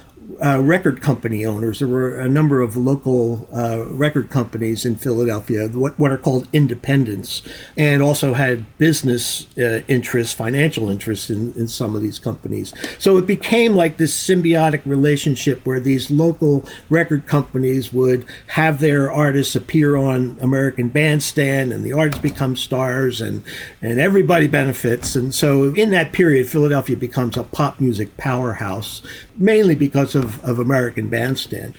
uh, 0.45 0.61
record 0.61 1.01
company 1.01 1.45
owners. 1.45 1.79
There 1.79 1.89
were 1.89 2.19
a 2.19 2.29
number 2.29 2.61
of 2.61 2.77
local 2.77 3.49
uh, 3.55 3.87
record 3.87 4.31
companies 4.31 4.85
in 4.85 4.97
Philadelphia, 4.97 5.69
what, 5.69 5.99
what 5.99 6.13
are 6.13 6.19
called 6.19 6.49
independents, 6.53 7.43
and 7.77 8.03
also 8.03 8.35
had 8.35 8.65
business 8.79 9.47
uh, 9.57 9.81
interests, 9.89 10.35
financial 10.35 10.91
interests 10.91 11.31
in, 11.31 11.53
in 11.55 11.67
some 11.67 11.97
of 11.97 12.03
these 12.03 12.19
companies. 12.19 12.75
So 12.99 13.17
it 13.17 13.27
became 13.27 13.75
like 13.75 13.97
this 13.97 14.15
symbiotic 14.15 14.83
relationship 14.85 15.65
where 15.65 15.81
these 15.81 16.11
local 16.11 16.65
record 16.91 17.27
companies 17.27 17.93
would 17.93 18.27
have 18.49 18.81
their 18.81 19.11
artists 19.11 19.57
appear 19.57 19.97
on 19.97 20.37
American 20.41 20.89
Bandstand, 20.89 21.73
and 21.73 21.85
the 21.85 21.93
artists 21.93 22.21
become 22.21 22.55
stars, 22.57 23.21
and, 23.21 23.43
and 23.81 23.99
everybody 23.99 24.47
benefits. 24.47 25.17
And 25.17 25.35
so 25.35 25.75
in 25.75 25.91
that 25.91 26.13
period, 26.13 26.49
Philadelphia 26.49 26.97
becomes 26.97 27.37
a 27.37 27.45
pop 27.45 27.81
music 27.81 28.17
powerhouse, 28.19 29.03
mainly 29.37 29.75
because 29.75 30.15
of 30.19 30.45
of, 30.45 30.59
American 30.59 31.09
Bandstand. 31.09 31.75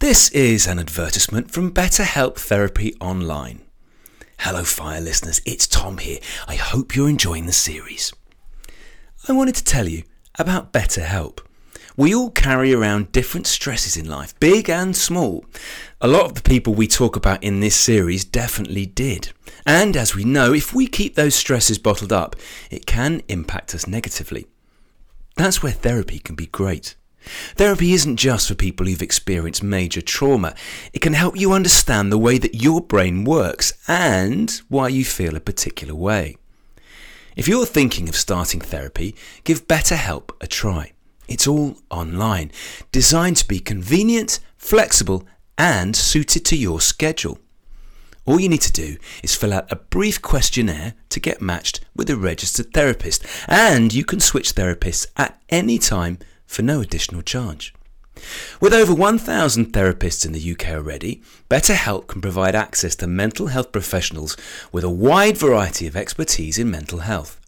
This 0.00 0.30
is 0.30 0.66
an 0.66 0.78
advertisement 0.78 1.50
from 1.50 1.72
BetterHelp 1.72 2.36
Therapy 2.36 2.94
Online. 3.00 3.60
Hello, 4.38 4.64
Fire 4.64 5.00
listeners, 5.00 5.40
it's 5.44 5.66
Tom 5.66 5.98
here. 5.98 6.18
I 6.46 6.54
hope 6.54 6.96
you're 6.96 7.08
enjoying 7.08 7.46
the 7.46 7.52
series. 7.52 8.12
I 9.28 9.32
wanted 9.32 9.54
to 9.56 9.64
tell 9.64 9.88
you 9.88 10.04
about 10.38 10.72
BetterHelp. 10.72 11.40
We 11.96 12.14
all 12.14 12.30
carry 12.30 12.72
around 12.72 13.10
different 13.10 13.48
stresses 13.48 13.96
in 13.96 14.08
life, 14.08 14.38
big 14.38 14.70
and 14.70 14.96
small. 14.96 15.44
A 16.00 16.06
lot 16.06 16.26
of 16.26 16.34
the 16.34 16.42
people 16.42 16.74
we 16.74 16.86
talk 16.86 17.16
about 17.16 17.42
in 17.42 17.58
this 17.58 17.74
series 17.74 18.24
definitely 18.24 18.86
did. 18.86 19.32
And 19.66 19.96
as 19.96 20.14
we 20.14 20.24
know, 20.24 20.52
if 20.52 20.72
we 20.72 20.86
keep 20.86 21.16
those 21.16 21.34
stresses 21.34 21.78
bottled 21.78 22.12
up, 22.12 22.36
it 22.70 22.86
can 22.86 23.22
impact 23.28 23.74
us 23.74 23.88
negatively. 23.88 24.46
That's 25.38 25.62
where 25.62 25.70
therapy 25.70 26.18
can 26.18 26.34
be 26.34 26.46
great. 26.46 26.96
Therapy 27.54 27.92
isn't 27.92 28.16
just 28.16 28.48
for 28.48 28.56
people 28.56 28.86
who've 28.86 29.00
experienced 29.00 29.62
major 29.62 30.00
trauma. 30.00 30.56
It 30.92 31.00
can 31.00 31.12
help 31.12 31.38
you 31.38 31.52
understand 31.52 32.10
the 32.10 32.18
way 32.18 32.38
that 32.38 32.60
your 32.60 32.80
brain 32.80 33.22
works 33.22 33.72
and 33.86 34.50
why 34.68 34.88
you 34.88 35.04
feel 35.04 35.36
a 35.36 35.40
particular 35.40 35.94
way. 35.94 36.38
If 37.36 37.46
you're 37.46 37.66
thinking 37.66 38.08
of 38.08 38.16
starting 38.16 38.60
therapy, 38.60 39.14
give 39.44 39.68
BetterHelp 39.68 40.30
a 40.40 40.48
try. 40.48 40.90
It's 41.28 41.46
all 41.46 41.76
online, 41.88 42.50
designed 42.90 43.36
to 43.36 43.46
be 43.46 43.60
convenient, 43.60 44.40
flexible, 44.56 45.24
and 45.56 45.94
suited 45.94 46.44
to 46.46 46.56
your 46.56 46.80
schedule. 46.80 47.38
All 48.28 48.38
you 48.38 48.50
need 48.50 48.60
to 48.60 48.72
do 48.72 48.98
is 49.22 49.34
fill 49.34 49.54
out 49.54 49.72
a 49.72 49.76
brief 49.76 50.20
questionnaire 50.20 50.92
to 51.08 51.18
get 51.18 51.40
matched 51.40 51.80
with 51.96 52.10
a 52.10 52.16
registered 52.16 52.74
therapist, 52.74 53.24
and 53.48 53.94
you 53.94 54.04
can 54.04 54.20
switch 54.20 54.54
therapists 54.54 55.06
at 55.16 55.40
any 55.48 55.78
time 55.78 56.18
for 56.46 56.60
no 56.60 56.82
additional 56.82 57.22
charge. 57.22 57.72
With 58.60 58.74
over 58.74 58.92
1,000 58.92 59.72
therapists 59.72 60.26
in 60.26 60.32
the 60.32 60.52
UK 60.52 60.74
already, 60.74 61.22
BetterHelp 61.48 62.06
can 62.08 62.20
provide 62.20 62.54
access 62.54 62.94
to 62.96 63.06
mental 63.06 63.46
health 63.46 63.72
professionals 63.72 64.36
with 64.72 64.84
a 64.84 64.90
wide 64.90 65.38
variety 65.38 65.86
of 65.86 65.96
expertise 65.96 66.58
in 66.58 66.70
mental 66.70 66.98
health. 66.98 67.40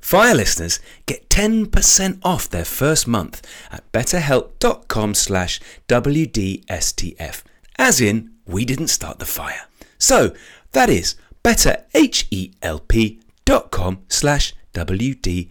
Fire 0.00 0.34
listeners 0.34 0.80
get 1.04 1.28
10% 1.28 2.18
off 2.22 2.48
their 2.48 2.64
first 2.64 3.06
month 3.06 3.46
at 3.70 3.92
betterhelp.com 3.92 5.14
slash 5.14 5.60
WDSTF, 5.86 7.42
as 7.76 8.00
in, 8.00 8.30
we 8.46 8.64
didn't 8.64 8.88
start 8.88 9.18
the 9.18 9.26
fire. 9.26 9.66
So 9.98 10.34
that 10.72 10.88
is 10.88 11.16
betterhelp.com 11.42 14.02
slash 14.08 14.54
WDSTF. 14.74 15.50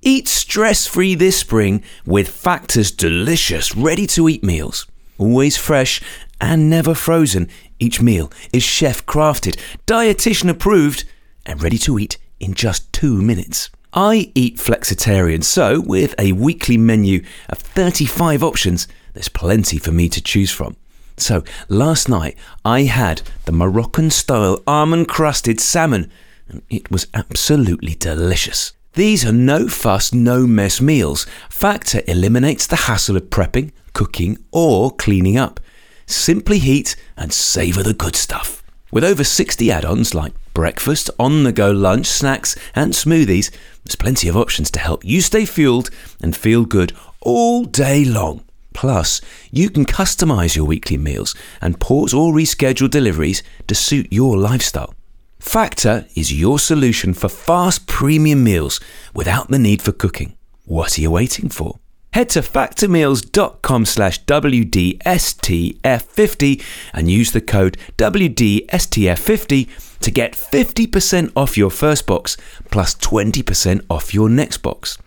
Eat 0.00 0.28
stress-free 0.28 1.16
this 1.16 1.38
spring 1.38 1.82
with 2.06 2.28
Factor's 2.28 2.92
delicious 2.92 3.76
ready-to-eat 3.76 4.44
meals. 4.44 4.86
Always 5.18 5.56
fresh 5.56 6.00
and 6.40 6.70
never 6.70 6.94
frozen, 6.94 7.48
each 7.80 8.00
meal 8.00 8.30
is 8.52 8.62
chef 8.62 9.04
crafted, 9.06 9.58
dietitian 9.86 10.48
approved, 10.48 11.02
and 11.44 11.60
ready 11.60 11.78
to 11.78 11.98
eat 11.98 12.16
in 12.38 12.54
just 12.54 12.92
two 12.92 13.20
minutes. 13.20 13.70
I 13.92 14.30
eat 14.34 14.58
flexitarian, 14.58 15.42
so 15.42 15.80
with 15.80 16.14
a 16.18 16.32
weekly 16.32 16.76
menu 16.76 17.24
of 17.48 17.58
35 17.58 18.44
options, 18.44 18.86
there's 19.14 19.28
plenty 19.28 19.78
for 19.78 19.90
me 19.90 20.08
to 20.10 20.22
choose 20.22 20.52
from. 20.52 20.76
So 21.20 21.42
last 21.68 22.08
night 22.08 22.36
I 22.64 22.82
had 22.82 23.22
the 23.44 23.52
Moroccan 23.52 24.10
style 24.10 24.62
almond 24.66 25.08
crusted 25.08 25.60
salmon, 25.60 26.10
and 26.48 26.62
it 26.70 26.90
was 26.90 27.06
absolutely 27.12 27.94
delicious. 27.94 28.72
These 28.94 29.24
are 29.24 29.32
no 29.32 29.68
fuss, 29.68 30.12
no 30.12 30.46
mess 30.46 30.80
meals. 30.80 31.26
Factor 31.48 32.02
eliminates 32.06 32.66
the 32.66 32.76
hassle 32.76 33.16
of 33.16 33.30
prepping, 33.30 33.72
cooking, 33.92 34.38
or 34.50 34.90
cleaning 34.90 35.36
up. 35.36 35.60
Simply 36.06 36.58
heat 36.58 36.96
and 37.16 37.32
savour 37.32 37.82
the 37.82 37.94
good 37.94 38.16
stuff. 38.16 38.62
With 38.90 39.04
over 39.04 39.22
60 39.22 39.70
add 39.70 39.84
ons 39.84 40.14
like 40.14 40.32
breakfast, 40.54 41.10
on 41.18 41.44
the 41.44 41.52
go 41.52 41.70
lunch, 41.70 42.06
snacks, 42.06 42.56
and 42.74 42.92
smoothies, 42.92 43.50
there's 43.84 43.96
plenty 43.96 44.28
of 44.28 44.36
options 44.36 44.70
to 44.72 44.80
help 44.80 45.04
you 45.04 45.20
stay 45.20 45.44
fueled 45.44 45.90
and 46.22 46.34
feel 46.34 46.64
good 46.64 46.92
all 47.20 47.64
day 47.64 48.04
long. 48.04 48.42
Plus, 48.78 49.20
you 49.50 49.68
can 49.70 49.84
customize 49.84 50.54
your 50.54 50.64
weekly 50.64 50.96
meals 50.96 51.34
and 51.60 51.80
pause 51.80 52.14
or 52.14 52.32
reschedule 52.32 52.88
deliveries 52.88 53.42
to 53.66 53.74
suit 53.74 54.06
your 54.12 54.36
lifestyle. 54.36 54.94
Factor 55.40 56.06
is 56.14 56.32
your 56.32 56.60
solution 56.60 57.12
for 57.12 57.28
fast 57.28 57.88
premium 57.88 58.44
meals 58.44 58.78
without 59.12 59.48
the 59.48 59.58
need 59.58 59.82
for 59.82 59.90
cooking. 59.90 60.36
What 60.64 60.96
are 60.96 61.00
you 61.00 61.10
waiting 61.10 61.48
for? 61.48 61.80
Head 62.12 62.28
to 62.30 62.38
factormeals.com 62.38 63.84
slash 63.84 64.24
WDSTF50 64.26 66.62
and 66.94 67.10
use 67.10 67.32
the 67.32 67.40
code 67.40 67.76
WDSTF50 67.96 69.98
to 69.98 70.10
get 70.12 70.34
50% 70.34 71.32
off 71.34 71.58
your 71.58 71.70
first 71.70 72.06
box 72.06 72.36
plus 72.70 72.94
20% 72.94 73.84
off 73.90 74.14
your 74.14 74.28
next 74.28 74.58
box. 74.58 74.98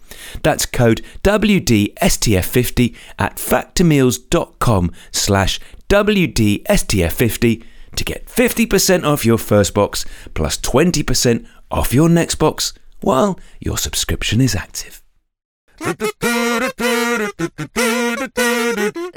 That's 0.44 0.66
code 0.66 1.02
WDSTF50 1.24 2.96
at 3.20 3.36
factormeals.com 3.38 4.92
slash 5.12 5.60
WDSTF50 5.90 7.64
to 7.96 8.04
get 8.04 8.26
50% 8.28 9.04
off 9.04 9.26
your 9.26 9.38
first 9.38 9.74
box 9.74 10.06
plus 10.34 10.58
20% 10.58 11.46
off 11.70 11.94
your 11.94 12.10
next 12.10 12.36
box 12.36 12.74
while 13.02 13.40
your 13.60 13.78
subscription 13.78 14.42
is 14.42 14.56
active. 14.56 15.02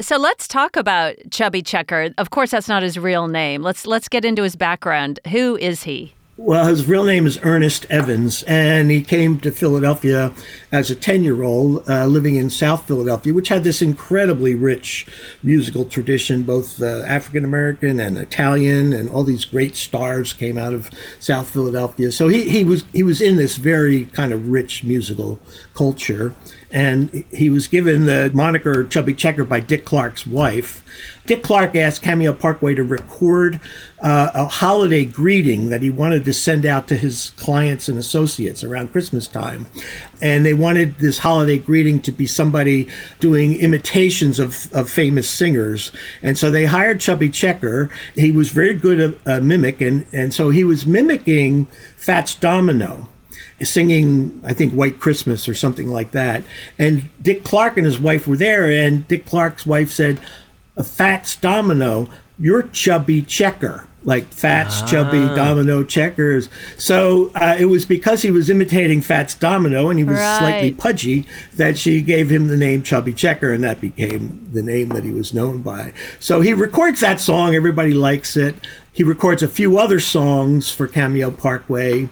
So 0.01 0.17
let's 0.17 0.49
talk 0.49 0.77
about 0.77 1.15
Chubby 1.31 1.63
Checker. 1.63 2.11
Of 2.17 2.31
course, 2.31 2.51
that's 2.51 2.69
not 2.69 2.83
his 2.83 2.99
real 2.99 3.29
name. 3.29 3.63
Let's 3.63 3.87
let's 3.87 4.09
get 4.09 4.25
into 4.25 4.43
his 4.43 4.57
background. 4.57 5.21
Who 5.29 5.57
is 5.57 5.83
he? 5.83 6.15
Well, 6.37 6.67
his 6.67 6.87
real 6.87 7.05
name 7.05 7.29
is 7.29 7.39
Ernest 7.45 7.87
Evans, 7.89 8.43
and 8.49 8.91
he 8.91 9.03
came 9.03 9.39
to 9.39 9.53
Philadelphia 9.53 10.33
as 10.73 10.91
a 10.91 10.97
10 10.97 11.23
year 11.23 11.45
old 11.45 11.89
uh, 11.89 12.07
living 12.07 12.35
in 12.35 12.51
South 12.51 12.89
Philadelphia, 12.89 13.33
which 13.33 13.51
had 13.51 13.63
this 13.63 13.81
incredibly 13.81 14.57
rich 14.57 15.07
musical 15.45 15.85
tradition, 15.85 16.43
both 16.43 16.83
uh, 16.83 17.05
African 17.07 17.45
American 17.45 18.01
and 18.01 18.19
Italian, 18.19 18.93
and 18.93 19.09
all 19.11 19.23
these 19.23 19.45
great 19.45 19.77
stars 19.77 20.33
came 20.33 20.59
out 20.59 20.75
of 20.75 20.91
South 21.21 21.49
Philadelphia. 21.49 22.11
So 22.11 22.27
he, 22.27 22.49
he, 22.49 22.65
was, 22.65 22.85
he 22.93 23.05
was 23.05 23.21
in 23.21 23.37
this 23.37 23.57
very 23.57 24.07
kind 24.07 24.33
of 24.33 24.49
rich 24.49 24.83
musical 24.83 25.39
culture 25.73 26.35
and 26.75 27.25
he 27.31 27.49
was 27.49 27.69
given 27.69 28.07
the 28.07 28.33
moniker 28.35 28.83
Chubby 28.85 29.15
Checker 29.15 29.45
by 29.45 29.61
Dick 29.61 29.85
Clark's 29.85 30.27
wife. 30.27 30.83
Dick 31.27 31.43
Clark 31.43 31.75
asked 31.75 32.03
Cameo 32.03 32.35
Parkway 32.35 32.75
to 32.75 32.85
record 32.85 33.59
uh, 34.03 34.31
a 34.35 34.45
holiday 34.47 35.07
greeting 35.07 35.71
that 35.71 35.81
he 35.81 35.89
wanted 35.89 36.25
to 36.27 36.35
send 36.35 36.67
out 36.67 36.87
to 36.89 36.97
his 36.97 37.31
clients 37.37 37.89
and 37.89 37.99
associates 37.99 38.63
around 38.63 38.93
Christmas 38.93 39.27
time. 39.27 39.67
And 40.21 40.45
they 40.45 40.53
wanted 40.53 40.99
this 40.99 41.19
holiday 41.19 41.59
greeting 41.59 42.01
to 42.03 42.13
be 42.13 42.27
somebody 42.27 42.89
doing 43.21 43.59
imitations 43.59 44.39
of, 44.39 44.71
of 44.75 44.91
famous 44.91 45.29
singers. 45.29 45.93
And 46.23 46.37
so 46.37 46.51
they 46.51 46.67
hired 46.67 47.01
Chubby 47.01 47.31
Checker. 47.31 47.89
He 48.15 48.31
was 48.31 48.51
very 48.51 48.75
good 48.75 49.01
at 49.01 49.15
a 49.27 49.41
mimic, 49.41 49.81
and, 49.81 50.07
and 50.13 50.35
so 50.35 50.51
he 50.51 50.65
was 50.65 50.87
mimicking 50.87 51.67
Fats 51.97 52.35
Domino 52.35 53.09
singing, 53.63 54.41
I 54.45 54.53
think, 54.53 54.73
White 54.73 55.01
Christmas 55.01 55.49
or 55.49 55.55
something 55.55 55.89
like 55.89 56.11
that. 56.11 56.45
And 56.79 57.09
Dick 57.23 57.45
Clark 57.45 57.77
and 57.77 57.87
his 57.87 57.99
wife 57.99 58.27
were 58.27 58.37
there, 58.37 58.71
and 58.71 59.07
Dick 59.09 59.27
Clark's 59.27 59.65
wife 59.65 59.91
said, 59.91 60.21
"A 60.77 60.85
Fats 60.85 61.37
Domino, 61.37 62.09
you're 62.39 62.63
chubby 62.63 63.23
checker." 63.23 63.87
Like 64.07 64.27
Fats, 64.35 64.83
ah. 64.83 64.87
chubby, 64.87 65.21
domino 65.35 65.83
checkers. 65.83 66.51
So 66.77 67.31
uh, 67.35 67.57
it 67.59 67.65
was 67.67 67.87
because 67.87 68.21
he 68.21 68.31
was 68.31 68.51
imitating 68.51 69.01
Fats 69.01 69.35
Domino 69.35 69.89
and 69.89 69.99
he 69.99 70.05
was 70.05 70.19
right. 70.19 70.39
slightly 70.39 70.73
pudgy 70.73 71.27
that 71.55 71.79
she 71.79 72.03
gave 72.03 72.31
him 72.31 72.49
the 72.49 72.57
name 72.57 72.83
Chubby 72.83 73.15
Checker, 73.15 73.51
and 73.51 73.65
that 73.65 73.81
became 73.81 74.47
the 74.53 74.63
name 74.63 74.91
that 74.91 75.05
he 75.05 75.11
was 75.11 75.33
known 75.33 75.63
by. 75.63 75.95
So 76.21 76.43
he 76.43 76.53
records 76.53 77.01
that 77.01 77.19
song. 77.19 77.55
Everybody 77.55 77.95
likes 77.95 78.37
it. 78.37 78.57
He 78.95 79.03
records 79.03 79.43
a 79.43 79.49
few 79.49 79.77
other 79.77 79.99
songs 79.99 80.71
for 80.71 80.87
Cameo 80.87 81.33
Parkway. 81.33 82.09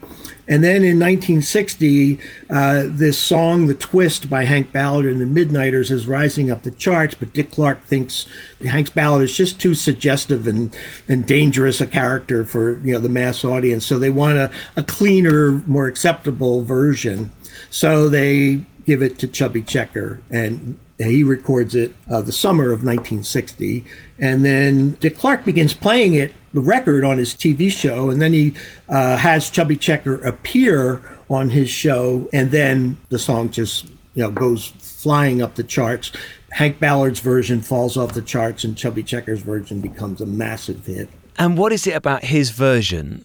And 0.48 0.64
then 0.64 0.82
in 0.82 0.98
1960, 0.98 2.18
uh, 2.50 2.86
this 2.88 3.16
song, 3.16 3.68
The 3.68 3.74
Twist 3.74 4.28
by 4.28 4.46
Hank 4.46 4.72
Ballard 4.72 5.06
and 5.06 5.20
the 5.20 5.24
Midnighters, 5.24 5.92
is 5.92 6.08
rising 6.08 6.50
up 6.50 6.64
the 6.64 6.72
charts, 6.72 7.14
but 7.14 7.32
Dick 7.32 7.52
Clark 7.52 7.84
thinks 7.84 8.26
Hank 8.60 8.92
Ballard 8.94 9.22
is 9.22 9.36
just 9.36 9.60
too 9.60 9.76
suggestive 9.76 10.48
and, 10.48 10.76
and 11.06 11.24
dangerous 11.24 11.80
a 11.80 11.86
character 11.86 12.44
for 12.44 12.80
you 12.80 12.94
know 12.94 12.98
the 12.98 13.08
mass 13.08 13.44
audience. 13.44 13.86
So 13.86 14.00
they 14.00 14.10
want 14.10 14.38
a, 14.38 14.50
a 14.74 14.82
cleaner, 14.82 15.62
more 15.68 15.86
acceptable 15.86 16.64
version. 16.64 17.30
So 17.70 18.08
they 18.08 18.64
give 18.86 19.02
it 19.02 19.20
to 19.20 19.28
Chubby 19.28 19.62
Checker, 19.62 20.20
and 20.30 20.76
he 20.98 21.22
records 21.22 21.76
it 21.76 21.94
uh, 22.10 22.22
the 22.22 22.32
summer 22.32 22.72
of 22.72 22.82
1960. 22.82 23.84
And 24.18 24.44
then 24.44 24.92
Dick 24.94 25.16
Clark 25.16 25.44
begins 25.44 25.74
playing 25.74 26.14
it 26.14 26.34
the 26.54 26.60
record 26.60 27.04
on 27.04 27.18
his 27.18 27.34
TV 27.34 27.70
show, 27.70 28.10
and 28.10 28.20
then 28.20 28.32
he 28.32 28.54
uh, 28.88 29.16
has 29.16 29.50
Chubby 29.50 29.76
Checker 29.76 30.16
appear 30.22 31.02
on 31.30 31.50
his 31.50 31.70
show, 31.70 32.28
and 32.32 32.50
then 32.50 32.98
the 33.08 33.18
song 33.18 33.50
just 33.50 33.86
you 34.14 34.22
know 34.22 34.30
goes 34.30 34.66
flying 34.78 35.42
up 35.42 35.54
the 35.54 35.64
charts. 35.64 36.12
Hank 36.50 36.78
Ballard's 36.78 37.20
version 37.20 37.62
falls 37.62 37.96
off 37.96 38.12
the 38.12 38.22
charts, 38.22 38.64
and 38.64 38.76
Chubby 38.76 39.02
Checker's 39.02 39.40
version 39.40 39.80
becomes 39.80 40.20
a 40.20 40.26
massive 40.26 40.84
hit. 40.84 41.08
And 41.38 41.56
what 41.56 41.72
is 41.72 41.86
it 41.86 41.96
about 41.96 42.24
his 42.24 42.50
version 42.50 43.24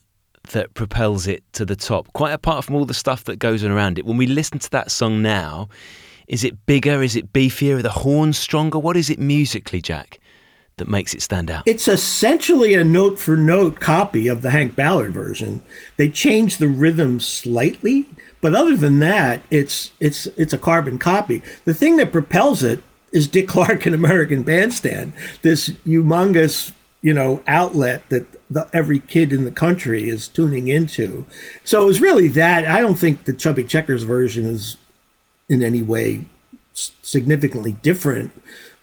that 0.51 0.73
propels 0.73 1.27
it 1.27 1.43
to 1.53 1.65
the 1.65 1.75
top? 1.75 2.11
Quite 2.13 2.31
apart 2.31 2.63
from 2.63 2.75
all 2.75 2.85
the 2.85 2.93
stuff 2.93 3.25
that 3.25 3.37
goes 3.37 3.63
on 3.65 3.71
around 3.71 3.99
it, 3.99 4.05
when 4.05 4.15
we 4.15 4.27
listen 4.27 4.59
to 4.59 4.69
that 4.71 4.91
song 4.91 5.21
now, 5.21 5.67
is 6.27 6.45
it 6.45 6.65
bigger? 6.65 7.03
Is 7.03 7.15
it 7.15 7.33
beefier? 7.33 7.79
Are 7.79 7.81
the 7.81 7.89
horns 7.89 8.37
stronger? 8.37 8.79
What 8.79 8.95
is 8.95 9.09
it 9.09 9.19
musically, 9.19 9.81
Jack? 9.81 10.19
That 10.77 10.87
makes 10.87 11.13
it 11.13 11.21
stand 11.21 11.51
out? 11.51 11.63
It's 11.65 11.87
essentially 11.87 12.73
a 12.73 12.83
note 12.83 13.19
for 13.19 13.35
note 13.35 13.79
copy 13.79 14.27
of 14.27 14.41
the 14.41 14.51
Hank 14.51 14.75
Ballard 14.75 15.13
version. 15.13 15.61
They 15.97 16.09
changed 16.09 16.59
the 16.59 16.67
rhythm 16.67 17.19
slightly, 17.19 18.07
but 18.41 18.55
other 18.55 18.77
than 18.77 18.99
that, 18.99 19.41
it's 19.49 19.91
it's 19.99 20.27
it's 20.37 20.53
a 20.53 20.57
carbon 20.57 20.97
copy. 20.97 21.41
The 21.65 21.73
thing 21.73 21.97
that 21.97 22.11
propels 22.11 22.63
it 22.63 22.83
is 23.11 23.27
Dick 23.27 23.47
Clark 23.47 23.85
and 23.85 23.95
American 23.95 24.43
Bandstand, 24.43 25.13
this 25.41 25.69
humongous 25.85 26.71
you 27.01 27.13
know 27.13 27.41
outlet 27.47 28.07
that 28.09 28.25
the, 28.49 28.67
every 28.73 28.99
kid 28.99 29.33
in 29.33 29.43
the 29.43 29.51
country 29.51 30.09
is 30.09 30.27
tuning 30.27 30.67
into. 30.67 31.25
So 31.63 31.81
it 31.83 31.85
was 31.85 32.01
really 32.01 32.27
that. 32.29 32.65
I 32.65 32.79
don't 32.79 32.95
think 32.95 33.25
the 33.25 33.33
Chubby 33.33 33.63
Checkers 33.63 34.03
version 34.03 34.45
is 34.45 34.77
in 35.49 35.63
any 35.63 35.81
way 35.81 36.25
significantly 36.73 37.71
different 37.71 38.31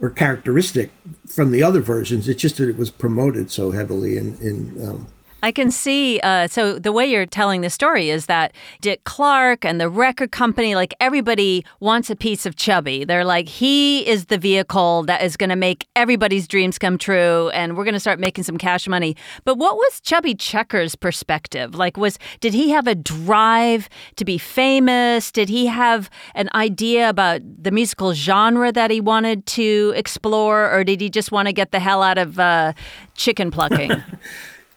or 0.04 0.10
characteristic 0.10 0.90
from 1.26 1.50
the 1.50 1.62
other 1.62 1.80
versions. 1.80 2.28
It's 2.28 2.42
just 2.42 2.58
that 2.58 2.68
it 2.68 2.76
was 2.76 2.90
promoted 2.90 3.50
so 3.50 3.70
heavily 3.70 4.18
in, 4.18 4.36
in 4.36 4.86
um, 4.86 5.06
I 5.44 5.52
can 5.52 5.70
see. 5.70 6.20
Uh, 6.20 6.48
so 6.48 6.78
the 6.78 6.90
way 6.90 7.04
you're 7.04 7.26
telling 7.26 7.60
the 7.60 7.68
story 7.68 8.08
is 8.08 8.24
that 8.26 8.54
Dick 8.80 9.04
Clark 9.04 9.62
and 9.66 9.78
the 9.78 9.90
record 9.90 10.32
company, 10.32 10.74
like 10.74 10.94
everybody 11.00 11.66
wants 11.80 12.08
a 12.08 12.16
piece 12.16 12.46
of 12.46 12.56
Chubby. 12.56 13.04
They're 13.04 13.26
like, 13.26 13.46
he 13.46 14.08
is 14.08 14.24
the 14.26 14.38
vehicle 14.38 15.02
that 15.02 15.20
is 15.20 15.36
going 15.36 15.50
to 15.50 15.56
make 15.56 15.86
everybody's 15.94 16.48
dreams 16.48 16.78
come 16.78 16.96
true, 16.96 17.50
and 17.50 17.76
we're 17.76 17.84
going 17.84 17.92
to 17.92 18.00
start 18.00 18.18
making 18.18 18.44
some 18.44 18.56
cash 18.56 18.88
money. 18.88 19.16
But 19.44 19.58
what 19.58 19.76
was 19.76 20.00
Chubby 20.00 20.34
Checker's 20.34 20.94
perspective? 20.94 21.74
Like, 21.74 21.98
was 21.98 22.18
did 22.40 22.54
he 22.54 22.70
have 22.70 22.86
a 22.86 22.94
drive 22.94 23.90
to 24.16 24.24
be 24.24 24.38
famous? 24.38 25.30
Did 25.30 25.50
he 25.50 25.66
have 25.66 26.08
an 26.34 26.48
idea 26.54 27.10
about 27.10 27.42
the 27.62 27.70
musical 27.70 28.14
genre 28.14 28.72
that 28.72 28.90
he 28.90 29.02
wanted 29.02 29.44
to 29.44 29.92
explore, 29.94 30.72
or 30.72 30.84
did 30.84 31.02
he 31.02 31.10
just 31.10 31.30
want 31.30 31.48
to 31.48 31.52
get 31.52 31.70
the 31.70 31.80
hell 31.80 32.02
out 32.02 32.16
of 32.16 32.38
uh, 32.38 32.72
chicken 33.14 33.50
plucking? 33.50 33.92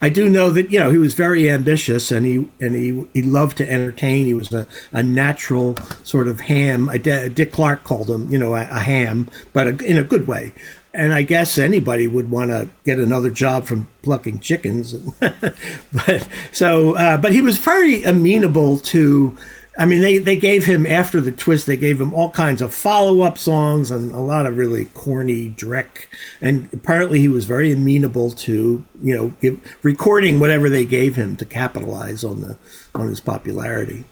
I 0.01 0.09
do 0.09 0.29
know 0.29 0.51
that 0.51 0.71
you 0.71 0.79
know 0.79 0.91
he 0.91 0.97
was 0.97 1.15
very 1.15 1.49
ambitious 1.49 2.11
and 2.11 2.25
he 2.25 2.47
and 2.59 2.75
he 2.75 3.07
he 3.13 3.21
loved 3.23 3.57
to 3.57 3.69
entertain. 3.69 4.25
He 4.25 4.33
was 4.33 4.53
a, 4.53 4.67
a 4.91 5.01
natural 5.01 5.75
sort 6.03 6.27
of 6.27 6.39
ham. 6.39 6.89
Dick 7.01 7.51
Clark 7.51 7.83
called 7.83 8.09
him, 8.09 8.29
you 8.31 8.37
know, 8.37 8.55
a, 8.55 8.61
a 8.61 8.79
ham, 8.79 9.27
but 9.53 9.67
a, 9.67 9.77
in 9.85 9.97
a 9.97 10.03
good 10.03 10.27
way. 10.27 10.53
And 10.93 11.13
I 11.13 11.21
guess 11.21 11.57
anybody 11.57 12.07
would 12.07 12.31
want 12.31 12.49
to 12.49 12.69
get 12.83 12.97
another 12.99 13.29
job 13.29 13.65
from 13.65 13.87
plucking 14.01 14.39
chickens. 14.39 14.93
but 15.19 16.27
so, 16.51 16.95
uh, 16.95 17.17
but 17.17 17.33
he 17.33 17.41
was 17.41 17.57
very 17.57 18.03
amenable 18.03 18.79
to 18.79 19.37
I 19.79 19.85
mean, 19.85 20.01
they, 20.01 20.17
they 20.17 20.35
gave 20.35 20.65
him 20.65 20.87
after 20.87 21.21
the 21.21 21.31
twist. 21.31 21.67
They 21.67 21.77
gave 21.77 22.01
him 22.01 22.13
all 22.13 22.31
kinds 22.31 22.63
of 22.63 22.73
follow 22.73 23.21
up 23.21 23.37
songs 23.37 23.91
and 23.91 24.11
a 24.11 24.19
lot 24.19 24.47
of 24.47 24.57
really 24.57 24.85
corny 24.85 25.51
dreck. 25.51 26.07
And 26.41 26.67
apparently, 26.73 27.19
he 27.19 27.27
was 27.27 27.45
very 27.45 27.71
amenable 27.71 28.31
to 28.31 28.83
you 29.03 29.15
know 29.15 29.33
give, 29.39 29.59
recording 29.83 30.39
whatever 30.39 30.69
they 30.69 30.85
gave 30.85 31.15
him 31.15 31.35
to 31.37 31.45
capitalize 31.45 32.23
on 32.23 32.41
the 32.41 32.57
on 32.95 33.07
his 33.07 33.19
popularity. 33.19 34.03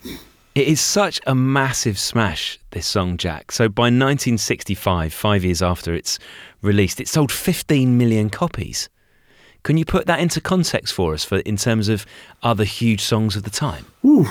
It 0.54 0.68
is 0.68 0.80
such 0.80 1.20
a 1.28 1.36
massive 1.36 2.00
smash, 2.00 2.60
this 2.72 2.88
song, 2.88 3.18
Jack. 3.18 3.52
So 3.52 3.68
by 3.68 3.86
1965, 3.86 5.14
five 5.14 5.44
years 5.44 5.62
after 5.62 5.94
it's 5.94 6.18
released, 6.62 7.02
it 7.02 7.10
sold 7.10 7.30
15 7.30 7.98
million 7.98 8.30
copies. 8.30 8.88
Can 9.64 9.76
you 9.76 9.84
put 9.84 10.06
that 10.06 10.20
into 10.22 10.40
context 10.40 10.94
for 10.94 11.14
us 11.14 11.26
for 11.26 11.40
in 11.40 11.58
terms 11.58 11.90
of 11.90 12.06
other 12.42 12.64
huge 12.64 13.02
songs 13.02 13.36
of 13.36 13.44
the 13.44 13.50
time? 13.50 13.86
Ooh. 14.06 14.30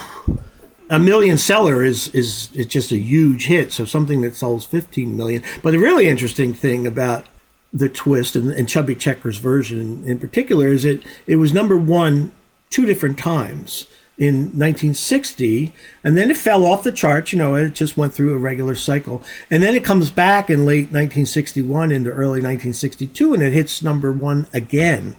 A 0.94 0.98
million 0.98 1.38
seller 1.38 1.82
is, 1.82 2.06
is 2.08 2.50
is 2.54 2.66
just 2.66 2.92
a 2.92 2.96
huge 2.96 3.46
hit. 3.46 3.72
So 3.72 3.84
something 3.84 4.20
that 4.20 4.36
sells 4.36 4.64
15 4.64 5.16
million. 5.16 5.42
But 5.60 5.72
the 5.72 5.78
really 5.80 6.06
interesting 6.06 6.54
thing 6.54 6.86
about 6.86 7.26
the 7.72 7.88
twist 7.88 8.36
and, 8.36 8.52
and 8.52 8.68
Chubby 8.68 8.94
Checker's 8.94 9.38
version 9.38 10.04
in 10.06 10.20
particular 10.20 10.68
is 10.68 10.84
it 10.84 11.02
it 11.26 11.36
was 11.36 11.52
number 11.52 11.76
one 11.76 12.30
two 12.70 12.86
different 12.86 13.18
times 13.18 13.88
in 14.16 14.44
1960 14.56 15.72
and 16.04 16.16
then 16.16 16.30
it 16.30 16.36
fell 16.36 16.64
off 16.64 16.84
the 16.84 16.92
charts 16.92 17.32
you 17.32 17.38
know 17.38 17.56
it 17.56 17.74
just 17.74 17.96
went 17.96 18.14
through 18.14 18.32
a 18.32 18.38
regular 18.38 18.76
cycle 18.76 19.20
and 19.50 19.60
then 19.60 19.74
it 19.74 19.82
comes 19.82 20.08
back 20.08 20.48
in 20.48 20.64
late 20.64 20.92
1961 20.92 21.90
into 21.90 22.10
early 22.10 22.40
1962 22.40 23.34
and 23.34 23.42
it 23.42 23.52
hits 23.52 23.82
number 23.82 24.12
one 24.12 24.46
again 24.52 25.16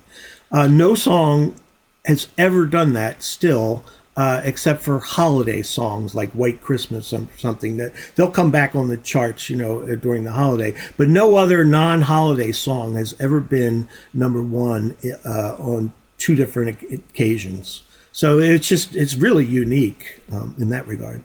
uh, 0.53 0.65
no 0.65 0.95
song 0.95 1.53
has 2.05 2.29
ever 2.37 2.65
done 2.65 2.93
that 2.93 3.21
still 3.21 3.83
uh, 4.17 4.41
except 4.43 4.81
for 4.81 4.99
holiday 4.99 5.61
songs 5.61 6.15
like 6.15 6.31
White 6.31 6.61
Christmas 6.61 7.11
or 7.11 7.27
something 7.37 7.77
that 7.77 7.93
they'll 8.15 8.31
come 8.31 8.51
back 8.51 8.75
on 8.75 8.87
the 8.87 8.97
charts, 8.97 9.49
you 9.49 9.57
know, 9.57 9.81
uh, 9.81 9.95
during 9.95 10.23
the 10.23 10.31
holiday. 10.31 10.73
But 10.97 11.09
no 11.09 11.35
other 11.35 11.65
non-holiday 11.65 12.53
song 12.53 12.95
has 12.95 13.13
ever 13.19 13.39
been 13.41 13.89
number 14.13 14.41
one 14.41 14.95
uh, 15.25 15.55
on 15.55 15.93
two 16.17 16.35
different 16.35 16.81
occasions. 16.91 17.83
So 18.11 18.39
it's 18.39 18.67
just 18.67 18.95
it's 18.95 19.15
really 19.15 19.45
unique 19.45 20.21
um, 20.31 20.55
in 20.57 20.69
that 20.69 20.87
regard. 20.87 21.21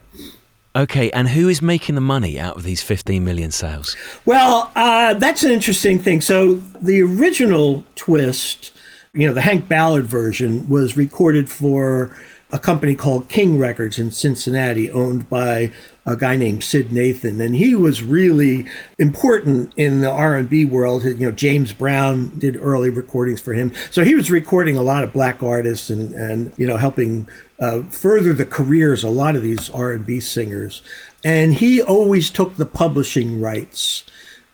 Okay, 0.75 1.11
and 1.11 1.29
who 1.29 1.49
is 1.49 1.61
making 1.61 1.97
the 1.97 2.01
money 2.01 2.39
out 2.39 2.57
of 2.57 2.63
these 2.63 2.81
15 2.83 3.25
million 3.25 3.51
sales? 3.51 3.97
Well, 4.25 4.71
uh, 4.77 5.15
that's 5.15 5.43
an 5.43 5.51
interesting 5.51 5.99
thing. 5.99 6.21
So 6.21 6.55
the 6.81 7.03
original 7.03 7.85
twist, 7.97 8.73
you 9.13 9.27
know, 9.27 9.35
the 9.35 9.41
Hank 9.41 9.69
Ballard 9.69 10.07
version 10.07 10.69
was 10.69 10.97
recorded 10.97 11.51
for 11.51 12.17
a 12.53 12.59
company 12.59 12.95
called 12.95 13.29
King 13.29 13.59
Records 13.59 13.99
in 13.99 14.11
Cincinnati, 14.11 14.91
owned 14.91 15.29
by 15.29 15.73
a 16.07 16.17
guy 16.17 16.37
named 16.37 16.65
Sid 16.65 16.93
Nathan, 16.93 17.41
and 17.41 17.55
he 17.55 17.75
was 17.75 18.03
really 18.03 18.67
important 18.99 19.73
in 19.77 20.01
the 20.01 20.11
R&B 20.11 20.65
world. 20.65 21.05
You 21.05 21.15
know, 21.15 21.31
James 21.31 21.73
Brown 21.73 22.37
did 22.39 22.57
early 22.57 22.91
recordings 22.91 23.41
for 23.41 23.55
him, 23.55 23.73
so 23.91 24.03
he 24.03 24.15
was 24.15 24.31
recording 24.31 24.77
a 24.77 24.83
lot 24.83 25.05
of 25.05 25.13
black 25.13 25.43
artists 25.43 25.91
and 25.91 26.13
and 26.15 26.53
you 26.57 26.67
know 26.67 26.77
helping 26.77 27.29
uh, 27.61 27.83
further 27.85 28.33
the 28.33 28.47
careers 28.47 29.05
of 29.05 29.11
a 29.11 29.13
lot 29.13 29.37
of 29.37 29.43
these 29.43 29.71
R&B 29.71 30.21
singers. 30.21 30.83
And 31.23 31.55
he 31.55 31.83
always 31.83 32.31
took 32.31 32.57
the 32.57 32.67
publishing 32.67 33.41
rights 33.41 34.05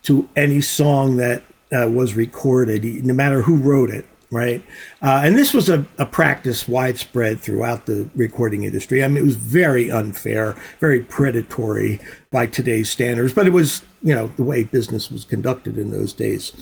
to 0.03 0.29
any 0.35 0.61
song 0.61 1.17
that 1.17 1.45
uh, 1.73 1.89
was 1.89 2.15
recorded, 2.15 2.85
no 3.05 3.15
matter 3.15 3.43
who 3.43 3.57
wrote 3.57 3.91
it 3.91 4.05
right? 4.31 4.63
Uh, 5.03 5.23
and 5.25 5.37
this 5.37 5.53
was 5.55 5.69
a, 5.69 5.85
a 5.99 6.07
practice 6.07 6.67
widespread 6.67 7.41
throughout 7.41 7.87
the 7.87 8.09
recording 8.15 8.65
industry. 8.65 9.05
I 9.05 9.09
mean, 9.09 9.19
it 9.19 9.27
was 9.27 9.37
very 9.37 9.91
unfair, 9.91 10.57
very 10.81 11.01
predatory 11.01 12.01
by 12.31 12.47
today's 12.47 12.91
standards, 12.91 13.33
but 13.33 13.47
it 13.47 13.53
was, 13.53 13.83
you 14.03 14.15
know, 14.15 14.29
the 14.37 14.43
way 14.43 14.65
business 14.65 15.11
was 15.11 15.25
conducted 15.25 15.79
in 15.79 15.91
those 15.91 16.13
days. 16.13 16.53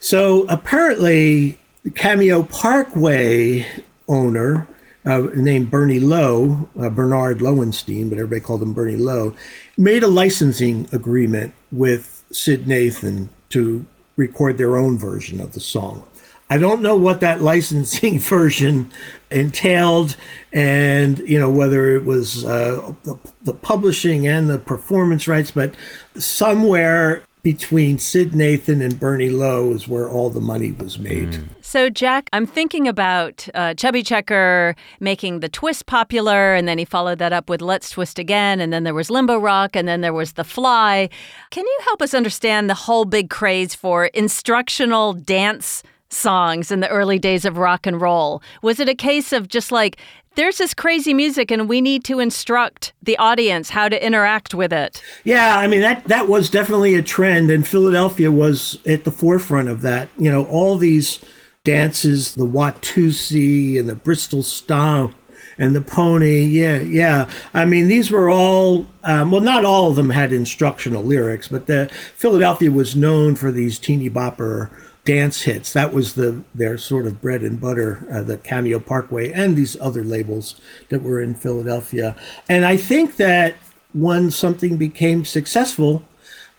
So 0.00 0.46
apparently, 0.48 1.58
the 1.84 1.90
Cameo 1.90 2.44
Parkway 2.44 3.66
owner, 4.08 4.66
uh, 5.06 5.28
named 5.34 5.70
Bernie 5.70 6.00
Lowe, 6.00 6.68
uh, 6.78 6.90
Bernard 6.90 7.40
Lowenstein, 7.40 8.08
but 8.08 8.18
everybody 8.18 8.40
called 8.40 8.62
him 8.62 8.72
Bernie 8.72 8.96
Lowe, 8.96 9.34
made 9.78 10.02
a 10.02 10.08
licensing 10.08 10.88
agreement 10.92 11.54
with 11.72 12.24
Sid 12.32 12.66
Nathan 12.66 13.30
to 13.50 13.84
record 14.16 14.58
their 14.58 14.76
own 14.76 14.98
version 14.98 15.40
of 15.40 15.52
the 15.52 15.60
song. 15.60 16.04
I 16.50 16.58
don't 16.58 16.82
know 16.82 16.96
what 16.96 17.20
that 17.20 17.40
licensing 17.40 18.18
version 18.18 18.90
entailed, 19.30 20.16
and 20.52 21.20
you 21.20 21.38
know 21.38 21.50
whether 21.50 21.94
it 21.94 22.04
was 22.04 22.44
uh, 22.44 22.92
the, 23.04 23.16
the, 23.42 23.54
publishing 23.54 24.26
and 24.26 24.50
the 24.50 24.58
performance 24.58 25.28
rights, 25.28 25.52
but 25.52 25.74
somewhere 26.16 27.22
between 27.42 27.98
Sid 27.98 28.34
Nathan 28.34 28.82
and 28.82 29.00
Bernie 29.00 29.30
Lowe 29.30 29.72
is 29.72 29.88
where 29.88 30.08
all 30.08 30.28
the 30.28 30.40
money 30.40 30.72
was 30.72 30.98
made. 30.98 31.30
Mm. 31.30 31.48
So, 31.62 31.88
Jack, 31.88 32.28
I'm 32.32 32.46
thinking 32.46 32.86
about 32.86 33.48
uh, 33.54 33.72
Chubby 33.74 34.02
Checker 34.02 34.74
making 34.98 35.40
the 35.40 35.48
twist 35.48 35.86
popular, 35.86 36.54
and 36.54 36.68
then 36.68 36.76
he 36.76 36.84
followed 36.84 37.18
that 37.18 37.32
up 37.32 37.48
with 37.48 37.62
Let's 37.62 37.90
Twist 37.90 38.18
Again, 38.18 38.60
and 38.60 38.72
then 38.72 38.84
there 38.84 38.92
was 38.92 39.10
Limbo 39.10 39.38
Rock, 39.38 39.74
and 39.74 39.88
then 39.88 40.00
there 40.02 40.12
was 40.12 40.34
The 40.34 40.44
Fly. 40.44 41.08
Can 41.50 41.64
you 41.64 41.78
help 41.84 42.02
us 42.02 42.12
understand 42.12 42.68
the 42.68 42.74
whole 42.74 43.04
big 43.04 43.30
craze 43.30 43.74
for 43.74 44.06
instructional 44.06 45.14
dance? 45.14 45.82
Songs 46.10 46.70
in 46.70 46.80
the 46.80 46.88
early 46.88 47.18
days 47.18 47.44
of 47.44 47.56
rock 47.56 47.86
and 47.86 48.00
roll? 48.00 48.42
Was 48.62 48.80
it 48.80 48.88
a 48.88 48.94
case 48.94 49.32
of 49.32 49.48
just 49.48 49.72
like, 49.72 49.96
there's 50.36 50.58
this 50.58 50.74
crazy 50.74 51.12
music 51.12 51.50
and 51.50 51.68
we 51.68 51.80
need 51.80 52.04
to 52.04 52.20
instruct 52.20 52.92
the 53.02 53.16
audience 53.18 53.70
how 53.70 53.88
to 53.88 54.04
interact 54.04 54.54
with 54.54 54.72
it? 54.72 55.02
Yeah, 55.24 55.58
I 55.58 55.66
mean, 55.66 55.80
that, 55.80 56.04
that 56.04 56.28
was 56.28 56.50
definitely 56.50 56.94
a 56.94 57.02
trend, 57.02 57.50
and 57.50 57.66
Philadelphia 57.66 58.30
was 58.30 58.78
at 58.86 59.04
the 59.04 59.10
forefront 59.10 59.68
of 59.68 59.82
that. 59.82 60.08
You 60.18 60.30
know, 60.30 60.44
all 60.46 60.76
these 60.76 61.18
dances, 61.64 62.34
the 62.34 62.46
Watusi 62.46 63.78
and 63.78 63.88
the 63.88 63.94
Bristol 63.94 64.42
Stomp 64.42 65.14
and 65.58 65.76
the 65.76 65.80
pony. 65.80 66.42
Yeah, 66.44 66.78
yeah. 66.78 67.28
I 67.52 67.64
mean, 67.64 67.88
these 67.88 68.10
were 68.10 68.30
all, 68.30 68.86
um, 69.04 69.30
well, 69.30 69.42
not 69.42 69.64
all 69.64 69.90
of 69.90 69.96
them 69.96 70.10
had 70.10 70.32
instructional 70.32 71.02
lyrics, 71.02 71.48
but 71.48 71.66
the 71.66 71.90
Philadelphia 72.14 72.70
was 72.70 72.96
known 72.96 73.34
for 73.34 73.52
these 73.52 73.78
teeny 73.78 74.08
bopper 74.08 74.70
dance 75.04 75.42
hits. 75.42 75.72
That 75.72 75.92
was 75.92 76.14
the 76.14 76.42
their 76.54 76.78
sort 76.78 77.06
of 77.06 77.20
bread 77.20 77.42
and 77.42 77.60
butter, 77.60 78.06
uh, 78.12 78.22
the 78.22 78.38
Cameo 78.38 78.78
Parkway 78.78 79.32
and 79.32 79.56
these 79.56 79.80
other 79.80 80.04
labels 80.04 80.60
that 80.88 81.02
were 81.02 81.20
in 81.20 81.34
Philadelphia. 81.34 82.16
And 82.48 82.64
I 82.64 82.76
think 82.76 83.16
that 83.16 83.56
when 83.92 84.30
something 84.30 84.76
became 84.76 85.24
successful, 85.24 86.04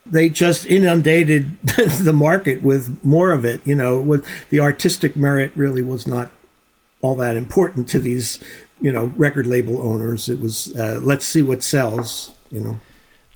they 0.06 0.30
just 0.30 0.66
inundated 0.66 1.58
the 1.64 2.14
market 2.14 2.62
with 2.62 2.98
more 3.04 3.32
of 3.32 3.46
it. 3.46 3.62
You 3.66 3.76
know, 3.76 4.00
with 4.00 4.26
the 4.50 4.60
artistic 4.60 5.16
merit 5.16 5.52
really 5.56 5.82
was 5.82 6.08
not 6.08 6.32
all 7.02 7.16
that 7.16 7.36
important 7.36 7.88
to 7.90 8.00
these, 8.00 8.40
you 8.80 8.92
know, 8.92 9.06
record 9.16 9.48
label 9.48 9.82
owners. 9.82 10.30
It 10.30 10.40
was 10.40 10.76
uh, 10.76 11.00
let's 11.02 11.26
see 11.26 11.42
what 11.42 11.64
sells. 11.64 12.32
You 12.50 12.62
know. 12.62 12.80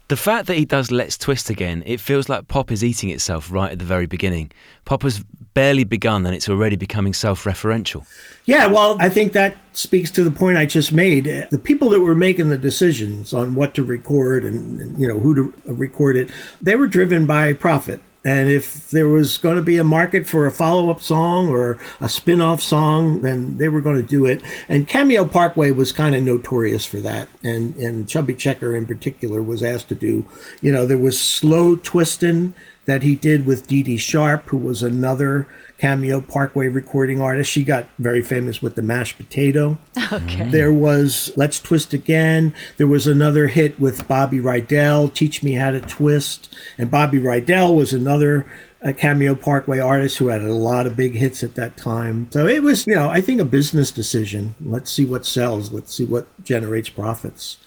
The 0.07 0.17
fact 0.17 0.45
that 0.47 0.55
he 0.55 0.65
does 0.65 0.91
Let's 0.91 1.17
Twist 1.17 1.49
again, 1.49 1.81
it 1.85 1.99
feels 1.99 2.29
like 2.29 2.47
pop 2.47 2.71
is 2.71 2.83
eating 2.83 3.09
itself 3.09 3.51
right 3.51 3.71
at 3.71 3.79
the 3.79 3.85
very 3.85 4.05
beginning. 4.05 4.51
Pop 4.85 5.01
has 5.01 5.23
barely 5.55 5.83
begun 5.83 6.25
and 6.27 6.35
it's 6.35 6.47
already 6.47 6.75
becoming 6.75 7.11
self 7.13 7.45
referential. 7.45 8.05
Yeah, 8.45 8.67
well, 8.67 8.97
I 8.99 9.09
think 9.09 9.33
that 9.33 9.57
speaks 9.73 10.11
to 10.11 10.23
the 10.23 10.29
point 10.29 10.57
I 10.57 10.67
just 10.67 10.91
made. 10.91 11.25
The 11.49 11.57
people 11.57 11.89
that 11.89 12.01
were 12.01 12.13
making 12.13 12.49
the 12.49 12.57
decisions 12.57 13.33
on 13.33 13.55
what 13.55 13.73
to 13.75 13.83
record 13.83 14.43
and, 14.43 14.99
you 14.99 15.07
know, 15.07 15.17
who 15.17 15.33
to 15.33 15.53
record 15.65 16.17
it, 16.17 16.29
they 16.61 16.75
were 16.75 16.87
driven 16.87 17.25
by 17.25 17.53
profit. 17.53 17.99
And 18.25 18.49
if 18.49 18.89
there 18.89 19.07
was 19.07 19.38
going 19.38 19.55
to 19.55 19.61
be 19.61 19.77
a 19.77 19.83
market 19.83 20.27
for 20.27 20.47
a 20.47 20.51
follow 20.51 20.89
up 20.89 20.99
song 20.99 21.47
or 21.49 21.77
a 22.01 22.09
spin 22.09 22.41
off 22.41 22.61
song, 22.61 23.21
then 23.21 23.57
they 23.57 23.69
were 23.69 23.81
going 23.81 23.97
to 23.97 24.01
do 24.01 24.25
it. 24.25 24.41
And 24.67 24.88
Cameo 24.88 25.25
Parkway 25.25 25.69
was 25.69 25.91
kind 25.91 26.15
of 26.15 26.23
notorious 26.23 26.85
for 26.85 26.97
that. 27.01 27.29
And, 27.43 27.75
and 27.75 28.09
Chubby 28.09 28.33
Checker 28.33 28.75
in 28.75 28.88
particular 28.88 29.43
was 29.43 29.61
asked 29.61 29.89
to 29.89 29.95
do, 29.95 30.25
you 30.59 30.71
know, 30.71 30.88
there 30.88 30.97
was 30.97 31.19
Slow 31.19 31.75
Twistin' 31.75 32.55
that 32.85 33.03
he 33.03 33.15
did 33.15 33.45
with 33.45 33.67
Dee 33.67 33.83
Dee 33.83 33.97
Sharp, 33.97 34.47
who 34.49 34.57
was 34.57 34.81
another 34.81 35.47
Cameo 35.77 36.21
Parkway 36.21 36.67
recording 36.67 37.19
artist. 37.19 37.51
She 37.51 37.63
got 37.63 37.88
very 37.99 38.21
famous 38.21 38.61
with 38.61 38.75
the 38.75 38.81
mashed 38.81 39.17
potato. 39.17 39.77
Okay. 39.97 40.38
Mm-hmm. 40.38 40.51
There 40.51 40.71
was 40.71 41.31
Let's 41.35 41.59
Twist 41.59 41.93
Again. 41.93 42.53
There 42.77 42.88
was 42.88 43.07
another 43.07 43.47
hit 43.47 43.79
with 43.79 44.07
Bobby 44.07 44.39
Rydell, 44.39 45.13
Teach 45.13 45.43
Me 45.43 45.53
How 45.53 45.71
to 45.71 45.81
Twist. 45.81 46.55
And 46.77 46.89
Bobby 46.89 47.19
Rydell 47.19 47.75
was 47.75 47.93
another 47.93 48.45
a 48.81 48.93
Cameo 48.93 49.33
Parkway 49.33 49.79
artist 49.79 50.17
who 50.17 50.27
had 50.27 50.41
a 50.41 50.53
lot 50.53 50.85
of 50.85 50.95
big 50.95 51.15
hits 51.15 51.43
at 51.43 51.55
that 51.55 51.75
time. 51.75 52.27
So 52.31 52.45
it 52.45 52.61
was, 52.61 52.85
you 52.85 52.93
know, 52.93 53.09
I 53.09 53.19
think 53.19 53.41
a 53.41 53.45
business 53.45 53.89
decision. 53.91 54.53
Let's 54.61 54.91
see 54.91 55.05
what 55.05 55.25
sells. 55.25 55.71
Let's 55.71 55.93
see 55.93 56.05
what 56.05 56.27
generates 56.43 56.89
profits. 56.89 57.57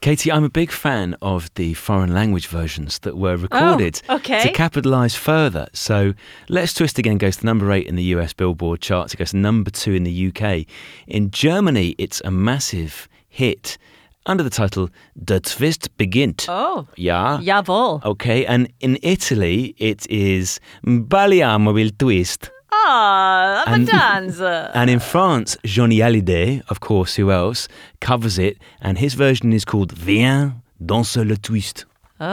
Katie, 0.00 0.30
I'm 0.30 0.44
a 0.44 0.48
big 0.48 0.70
fan 0.70 1.16
of 1.20 1.52
the 1.54 1.74
foreign 1.74 2.14
language 2.14 2.46
versions 2.46 3.00
that 3.00 3.16
were 3.16 3.32
oh, 3.32 3.36
recorded 3.36 4.00
oh, 4.08 4.16
okay. 4.16 4.42
to 4.42 4.52
capitalise 4.52 5.16
further. 5.16 5.66
So 5.72 6.14
Let's 6.48 6.72
Twist 6.72 6.98
Again 7.00 7.18
goes 7.18 7.38
to 7.38 7.46
number 7.46 7.72
eight 7.72 7.88
in 7.88 7.96
the 7.96 8.04
US 8.14 8.32
Billboard 8.32 8.80
charts. 8.80 9.12
It 9.12 9.16
goes 9.16 9.30
to 9.30 9.36
number 9.36 9.70
two 9.70 9.94
in 9.94 10.04
the 10.04 10.28
UK. 10.28 10.66
In 11.08 11.32
Germany, 11.32 11.96
it's 11.98 12.22
a 12.24 12.30
massive 12.30 13.08
hit 13.28 13.76
under 14.24 14.44
the 14.44 14.50
title 14.50 14.88
Der 15.24 15.40
Twist 15.40 15.96
beginnt. 15.96 16.46
Oh. 16.48 16.86
Ja. 16.96 17.38
Jawohl. 17.38 18.04
Okay, 18.04 18.46
and 18.46 18.72
in 18.78 18.98
Italy, 19.02 19.74
it 19.78 20.06
is 20.08 20.60
Balliamo 20.84 21.76
il 21.76 21.90
twist. 21.90 22.50
Ah, 22.70 23.64
I'm 23.66 23.74
And- 23.80 23.88
a 23.88 23.92
dancer. 23.92 24.70
And 24.74 24.90
in 24.90 25.00
France, 25.00 25.56
Johnny 25.64 25.98
Hallyday, 25.98 26.62
of 26.68 26.80
course, 26.80 27.16
who 27.16 27.30
else, 27.30 27.68
covers 28.00 28.38
it, 28.38 28.58
and 28.80 28.98
his 28.98 29.14
version 29.14 29.52
is 29.52 29.64
called 29.64 29.92
Viens 29.92 30.52
danser 30.84 31.24
le 31.26 31.36
twist. 31.36 31.84
Oh, 32.20 32.26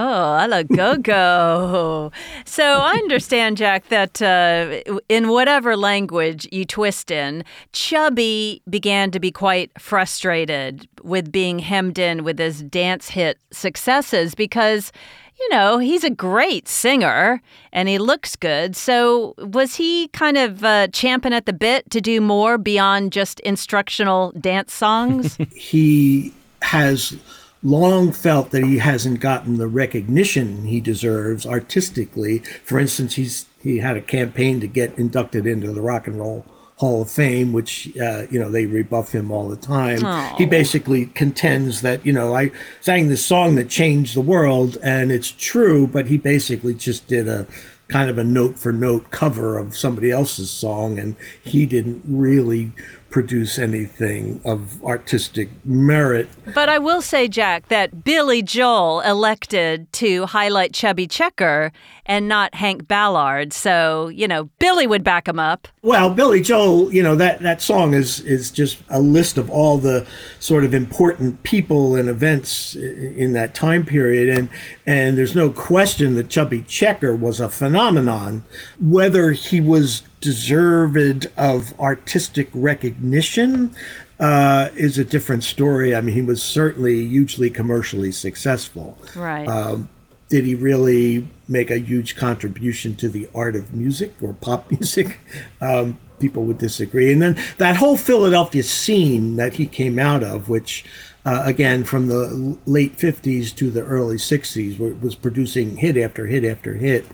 a 0.44 0.48
la 0.48 0.64
go 0.64 0.98
go. 0.98 2.12
So 2.46 2.64
I 2.64 2.94
understand, 2.94 3.58
Jack, 3.58 3.90
that 3.90 4.20
uh, 4.20 4.82
in 5.10 5.28
whatever 5.30 5.78
language 5.78 6.48
you 6.52 6.66
twist 6.66 7.12
in, 7.12 7.44
Chubby 7.72 8.62
began 8.68 9.12
to 9.12 9.20
be 9.20 9.32
quite 9.32 9.70
frustrated 9.80 10.88
with 11.04 11.32
being 11.32 11.60
hemmed 11.60 12.00
in 12.00 12.24
with 12.24 12.40
his 12.40 12.64
dance 12.64 13.10
hit 13.10 13.38
successes 13.52 14.34
because, 14.34 14.92
you 15.40 15.50
know, 15.50 15.78
he's 15.78 16.04
a 16.04 16.10
great 16.10 16.68
singer 16.68 17.42
and 17.74 17.90
he 17.90 17.98
looks 17.98 18.36
good. 18.36 18.76
So 18.76 19.34
was 19.38 19.76
he 19.76 20.08
kind 20.10 20.38
of 20.38 20.64
uh, 20.64 20.88
champing 20.88 21.34
at 21.34 21.46
the 21.46 21.54
bit 21.54 21.90
to 21.92 22.02
do 22.02 22.22
more 22.22 22.58
beyond 22.58 23.12
just 23.12 23.40
instructional 23.42 24.32
dance 24.40 24.74
songs? 24.74 25.38
he 25.56 26.34
has 26.62 27.18
long 27.64 28.12
felt 28.12 28.52
that 28.52 28.64
he 28.64 28.78
hasn't 28.78 29.20
gotten 29.20 29.58
the 29.58 29.68
recognition 29.68 30.66
he 30.66 30.80
deserves 30.80 31.46
artistically. 31.46 32.40
For 32.64 32.80
instance, 32.80 33.16
he's 33.16 33.46
he 33.62 33.80
had 33.80 33.98
a 33.98 34.02
campaign 34.02 34.60
to 34.60 34.68
get 34.68 34.98
inducted 34.98 35.48
into 35.48 35.74
the 35.74 35.82
Rock 35.82 36.06
and 36.06 36.20
Roll 36.20 36.46
Hall 36.78 37.02
of 37.04 37.10
Fame, 37.10 37.54
which 37.54 37.90
uh, 37.98 38.24
you 38.30 38.38
know 38.40 38.50
they 38.50 38.66
rebuff 38.66 39.14
him 39.14 39.32
all 39.32 39.48
the 39.48 39.56
time. 39.56 40.00
He 40.38 40.46
basically 40.46 41.06
contends 41.08 41.82
that 41.82 42.06
you 42.06 42.12
know 42.12 42.36
I 42.36 42.52
sang 42.82 43.08
this 43.08 43.26
song 43.26 43.56
that 43.56 43.70
changed 43.70 44.16
the 44.16 44.22
world, 44.22 44.78
and 44.84 45.12
it's 45.12 45.32
true, 45.32 45.88
but 45.88 46.08
he 46.08 46.18
basically 46.18 46.74
just 46.74 47.08
did 47.08 47.28
a 47.30 47.48
kind 47.88 48.10
of 48.10 48.18
a 48.18 48.24
note 48.24 48.58
for 48.58 48.74
note 48.74 49.12
cover 49.12 49.58
of 49.58 49.78
somebody 49.78 50.12
else's 50.12 50.52
song, 50.52 51.00
and 51.00 51.16
he 51.44 51.66
didn't 51.66 52.02
really 52.06 52.72
produce 53.10 53.58
anything 53.58 54.42
of 54.44 54.84
artistic 54.84 55.50
merit. 55.64 56.28
But 56.54 56.68
I 56.68 56.80
will 56.80 57.02
say, 57.02 57.28
Jack, 57.28 57.70
that 57.70 58.04
Billy 58.04 58.42
Joel 58.42 59.00
elected 59.02 59.92
to 59.94 60.26
highlight 60.26 60.74
Chubby 60.74 61.08
Checker 61.08 61.72
and 62.06 62.28
not 62.28 62.54
Hank 62.56 62.88
Ballard. 62.88 63.54
So, 63.54 64.10
you 64.10 64.28
know, 64.28 64.46
Billy 64.60 64.86
would 64.86 65.04
back 65.04 65.28
him 65.28 65.40
up. 65.40 65.68
Well, 65.82 66.14
Billy 66.14 66.42
Joel, 66.42 66.94
you 66.94 67.02
know 67.02 67.16
that 67.16 67.40
that 67.42 67.62
song 67.62 67.94
is 67.94 68.20
is 68.22 68.52
just 68.52 68.80
a 68.90 69.00
list 69.00 69.38
of 69.38 69.50
all 69.50 69.78
the 69.78 70.06
sort 70.40 70.64
of 70.64 70.74
important 70.74 71.42
people 71.44 71.96
and 71.96 72.10
events 72.10 72.76
in 72.76 73.34
that 73.34 73.56
time 73.56 73.86
period, 73.86 74.36
and 74.36 74.50
and 74.86 75.18
there's 75.18 75.36
no 75.36 75.52
question 75.52 76.16
that 76.16 76.30
Chubby 76.30 76.64
Checker 76.64 77.16
was 77.16 77.40
a 77.40 77.50
phenomenon. 77.50 78.44
Whether 78.80 79.32
he 79.32 79.62
was 79.62 80.04
deserved 80.26 81.28
of 81.38 81.80
artistic 81.80 82.50
recognition 82.56 83.76
uh, 84.20 84.70
is 84.76 84.98
a 84.98 85.06
different 85.06 85.44
story. 85.44 85.96
I 85.96 86.02
mean, 86.02 86.16
he 86.16 86.24
was 86.24 86.42
certainly 86.42 87.06
hugely 87.08 87.52
commercially 87.52 88.12
successful. 88.12 88.98
Right. 89.16 89.48
Um, 89.48 89.88
did 90.30 90.46
he 90.46 90.56
really 90.56 91.28
make 91.48 91.70
a 91.70 91.78
huge 91.78 92.16
contribution 92.16 92.96
to 92.96 93.08
the 93.08 93.30
art 93.36 93.56
of 93.56 93.72
music 93.76 94.16
or 94.20 94.34
pop 94.34 94.72
music? 94.72 95.20
Um, 95.62 96.00
people 96.20 96.44
would 96.46 96.58
disagree. 96.58 97.14
And 97.14 97.22
then 97.22 97.38
that 97.60 97.76
whole 97.76 97.98
Philadelphia 97.98 98.64
scene 98.64 99.36
that 99.36 99.54
he 99.54 99.68
came 99.68 100.00
out 100.00 100.24
of, 100.24 100.50
which 100.50 100.86
uh, 101.24 101.44
again 101.46 101.84
from 101.84 102.08
the 102.08 102.58
late 102.66 102.98
50s 102.98 103.56
to 103.58 103.70
the 103.70 103.84
early 103.84 104.18
60s 104.18 105.02
was 105.02 105.16
producing 105.16 105.78
hit 105.78 105.98
after 105.98 106.26
hit 106.26 106.46
after 106.46 106.74
hit 106.74 107.06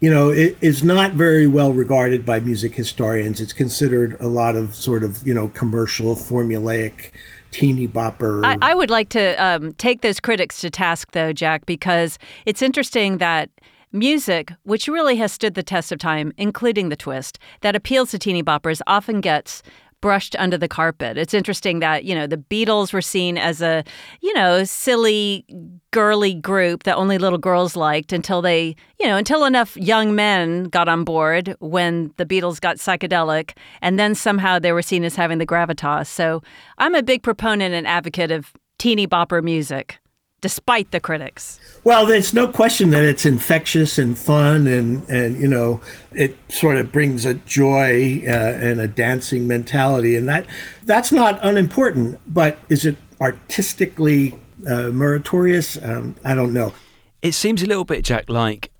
you 0.00 0.10
know 0.10 0.30
it 0.30 0.56
is 0.60 0.82
not 0.82 1.12
very 1.12 1.46
well 1.46 1.72
regarded 1.72 2.26
by 2.26 2.40
music 2.40 2.74
historians. 2.74 3.40
It's 3.40 3.52
considered 3.52 4.16
a 4.20 4.28
lot 4.28 4.56
of 4.56 4.74
sort 4.74 5.02
of 5.02 5.26
you 5.26 5.34
know 5.34 5.48
commercial 5.48 6.14
formulaic 6.14 7.10
teeny 7.50 7.86
bopper. 7.86 8.44
I, 8.44 8.58
I 8.60 8.74
would 8.74 8.90
like 8.90 9.08
to 9.10 9.34
um, 9.42 9.72
take 9.74 10.00
those 10.00 10.18
critics 10.18 10.60
to 10.62 10.70
task, 10.70 11.12
though, 11.12 11.32
Jack, 11.32 11.66
because 11.66 12.18
it's 12.46 12.62
interesting 12.62 13.18
that 13.18 13.48
music, 13.92 14.52
which 14.64 14.88
really 14.88 15.16
has 15.16 15.32
stood 15.32 15.54
the 15.54 15.62
test 15.62 15.92
of 15.92 15.98
time, 15.98 16.32
including 16.36 16.88
the 16.88 16.96
twist, 16.96 17.38
that 17.60 17.76
appeals 17.76 18.10
to 18.10 18.18
teeny 18.18 18.42
boppers, 18.42 18.80
often 18.88 19.20
gets 19.20 19.62
brushed 20.04 20.36
under 20.38 20.58
the 20.58 20.68
carpet. 20.68 21.16
It's 21.16 21.32
interesting 21.32 21.78
that, 21.78 22.04
you 22.04 22.14
know, 22.14 22.26
the 22.26 22.36
Beatles 22.36 22.92
were 22.92 23.00
seen 23.00 23.38
as 23.38 23.62
a, 23.62 23.82
you 24.20 24.34
know, 24.34 24.62
silly, 24.64 25.46
girly 25.92 26.34
group 26.34 26.82
that 26.82 26.96
only 26.96 27.16
little 27.16 27.38
girls 27.38 27.74
liked 27.74 28.12
until 28.12 28.42
they, 28.42 28.76
you 29.00 29.06
know, 29.06 29.16
until 29.16 29.46
enough 29.46 29.78
young 29.78 30.14
men 30.14 30.64
got 30.64 30.88
on 30.90 31.04
board 31.04 31.56
when 31.60 32.12
the 32.18 32.26
Beatles 32.26 32.60
got 32.60 32.76
psychedelic. 32.76 33.56
And 33.80 33.98
then 33.98 34.14
somehow 34.14 34.58
they 34.58 34.72
were 34.72 34.82
seen 34.82 35.04
as 35.04 35.16
having 35.16 35.38
the 35.38 35.46
gravitas. 35.46 36.08
So 36.08 36.42
I'm 36.76 36.94
a 36.94 37.02
big 37.02 37.22
proponent 37.22 37.74
and 37.74 37.86
advocate 37.86 38.30
of 38.30 38.52
teeny 38.78 39.06
bopper 39.06 39.42
music, 39.42 39.98
despite 40.44 40.90
the 40.90 41.00
critics. 41.00 41.58
Well, 41.84 42.04
there's 42.04 42.34
no 42.34 42.46
question 42.46 42.90
that 42.90 43.02
it's 43.02 43.24
infectious 43.24 43.96
and 43.96 44.16
fun, 44.16 44.66
and 44.66 45.08
and 45.08 45.40
you 45.40 45.48
know, 45.48 45.80
it 46.12 46.36
sort 46.50 46.76
of 46.76 46.92
brings 46.92 47.24
a 47.24 47.32
joy 47.32 48.22
uh, 48.26 48.66
and 48.68 48.78
a 48.78 48.86
dancing 48.86 49.48
mentality, 49.48 50.16
and 50.16 50.28
that 50.28 50.44
that's 50.84 51.10
not 51.10 51.42
unimportant. 51.42 52.20
But 52.26 52.58
is 52.68 52.84
it 52.84 52.96
artistically 53.22 54.38
uh, 54.68 54.90
meritorious? 54.90 55.82
Um, 55.82 56.14
I 56.26 56.34
don't 56.34 56.52
know. 56.52 56.74
It 57.22 57.32
seems 57.32 57.62
a 57.62 57.66
little 57.66 57.86
bit, 57.86 58.04
Jack, 58.04 58.28
like 58.28 58.70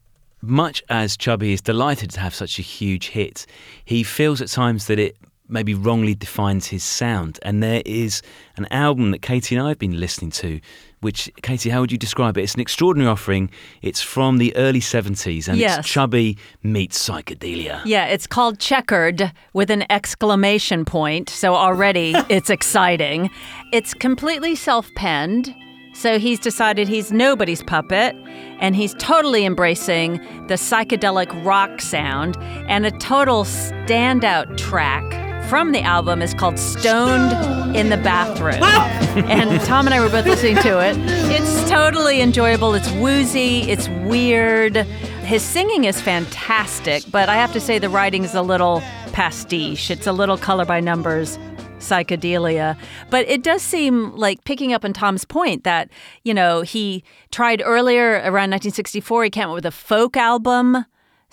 much 0.43 0.83
as 0.91 1.17
Chubby 1.17 1.55
is 1.55 1.63
delighted 1.63 2.11
to 2.11 2.21
have 2.21 2.35
such 2.35 2.59
a 2.59 2.63
huge 2.63 3.09
hit, 3.09 3.47
he 3.87 4.03
feels 4.03 4.43
at 4.43 4.49
times 4.49 4.87
that 4.89 4.99
it 4.99 5.17
maybe 5.49 5.75
wrongly 5.75 6.15
defines 6.15 6.67
his 6.67 6.83
sound. 6.83 7.39
And 7.43 7.63
there 7.63 7.83
is 7.85 8.23
an 8.57 8.67
album 8.71 9.11
that 9.11 9.23
Katie 9.23 9.55
and 9.55 9.65
I 9.65 9.69
have 9.69 9.79
been 9.79 9.99
listening 9.99 10.31
to, 10.33 10.61
which, 11.05 11.31
Katie, 11.43 11.71
how 11.71 11.81
would 11.81 11.93
you 11.93 11.99
describe 11.99 12.37
it? 12.39 12.43
It's 12.43 12.55
an 12.55 12.61
extraordinary 12.61 13.11
offering. 13.11 13.51
It's 13.83 14.01
from 14.01 14.39
the 14.39 14.57
early 14.57 14.81
70s 14.81 15.47
and 15.49 15.59
Yes. 15.59 15.79
it's 15.81 15.89
Chubby 15.89 16.39
meets 16.63 16.99
psychedelia. 17.09 17.83
Yeah, 17.85 18.07
it's 18.07 18.27
called 18.27 18.59
Checkered 18.59 19.31
with 19.53 19.71
an 19.71 19.85
exclamation 19.91 20.85
point. 20.85 21.29
So 21.31 21.55
already 21.55 22.15
it's 22.29 22.51
exciting. 22.51 23.31
It's 23.73 23.95
completely 23.95 24.55
self 24.57 24.89
penned. 24.97 25.55
So 25.95 26.19
he's 26.19 26.41
decided 26.41 26.89
he's 26.89 27.13
nobody's 27.13 27.63
puppet 27.63 28.17
and 28.59 28.75
he's 28.75 28.95
totally 28.95 29.45
embracing 29.45 30.17
the 30.49 30.55
psychedelic 30.55 31.45
rock 31.45 31.81
sound. 31.81 32.37
And 32.69 32.85
a 32.85 32.91
total 32.91 33.45
standout 33.45 34.57
track 34.57 35.05
from 35.49 35.73
the 35.73 35.83
album 35.83 36.23
is 36.23 36.35
called 36.35 36.59
Stoned 36.59 37.77
in 37.77 37.91
the 37.91 37.97
Bathroom. 37.97 38.63
and 39.29 39.61
Tom 39.63 39.87
and 39.87 39.95
I 39.95 40.01
were 40.01 40.09
both 40.09 40.27
listening 40.27 40.57
to 40.57 40.81
it. 40.81 40.97
It's 41.31 41.71
totally 41.71 42.21
enjoyable. 42.21 42.75
It's 42.75 42.91
woozy, 42.93 43.63
it's 43.63 43.89
weird. 43.89 44.77
His 45.25 45.43
singing 45.43 45.85
is 45.85 46.01
fantastic, 46.01 47.05
but 47.11 47.29
I 47.29 47.37
have 47.37 47.53
to 47.53 47.61
say 47.61 47.79
the 47.79 47.89
writing 47.89 48.25
is 48.25 48.35
a 48.35 48.43
little 48.43 48.81
pastiche. 49.13 49.91
It's 49.91 50.07
a 50.07 50.13
little 50.13 50.37
color 50.37 50.65
by 50.65 50.81
numbers 50.81 51.39
psychedelia. 51.79 52.77
But 53.11 53.29
it 53.29 53.43
does 53.43 53.63
seem 53.63 54.13
like 54.17 54.45
picking 54.45 54.73
up 54.73 54.85
on 54.85 54.93
Tom's 54.93 55.25
point 55.25 55.65
that, 55.65 55.91
you 56.23 56.35
know, 56.35 56.63
he 56.63 57.05
tried 57.31 57.63
earlier 57.65 58.15
around 58.15 58.51
1964, 58.51 59.25
he 59.25 59.31
came 59.31 59.49
up 59.49 59.55
with 59.55 59.67
a 59.67 59.71
folk 59.71 60.17
album. 60.17 60.85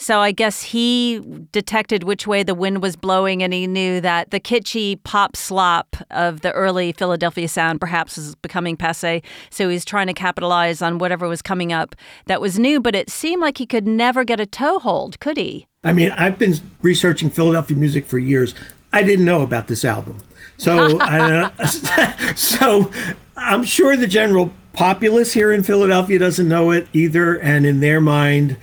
So 0.02 0.20
I 0.20 0.32
guess 0.32 0.64
he 0.64 1.22
detected 1.52 2.04
which 2.04 2.26
way 2.26 2.42
the 2.42 2.56
wind 2.56 2.82
was 2.82 2.96
blowing 2.96 3.44
and 3.44 3.54
he 3.54 3.68
knew 3.68 4.02
that 4.02 4.32
the 4.32 4.40
kitschy 4.40 5.02
pop 5.04 5.36
slop 5.36 5.96
of 6.10 6.42
the 6.42 6.52
early 6.54 6.92
Philadelphia 6.92 7.48
sound 7.48 7.80
perhaps 7.80 8.18
was 8.18 8.34
becoming 8.34 8.76
passe. 8.76 9.22
So 9.52 9.70
he's 9.70 9.86
trying 9.86 10.08
to 10.08 10.14
capitalize 10.14 10.82
on 10.82 10.98
whatever 10.98 11.28
was 11.28 11.44
coming 11.44 11.72
up 11.72 11.96
that 12.26 12.42
was 12.42 12.58
new, 12.58 12.82
but 12.82 12.96
it 12.96 13.12
seemed 13.12 13.44
like 13.44 13.60
he 13.60 13.68
could 13.68 13.86
never 13.86 14.24
get 14.24 14.40
a 14.40 14.48
toehold, 14.48 15.20
could 15.20 15.38
he? 15.38 15.68
I 15.84 15.94
mean, 15.94 16.10
I've 16.14 16.40
been 16.40 16.56
researching 16.82 17.30
Philadelphia 17.30 17.78
music 17.78 18.08
for 18.08 18.18
years. 18.18 18.56
I 18.92 19.04
didn't 19.04 19.26
know 19.26 19.44
about 19.44 19.68
this 19.68 19.86
album, 19.86 20.18
so 20.58 20.98
I, 21.02 22.34
so 22.36 22.92
I'm 23.38 23.64
sure 23.64 23.96
the 23.96 24.08
general 24.08 24.52
populace 24.74 25.34
here 25.34 25.52
in 25.52 25.62
Philadelphia 25.62 26.18
doesn't 26.18 26.48
know 26.48 26.72
it 26.72 26.88
either. 26.92 27.36
And 27.36 27.68
in 27.68 27.82
their 27.82 28.02
mind, 28.02 28.58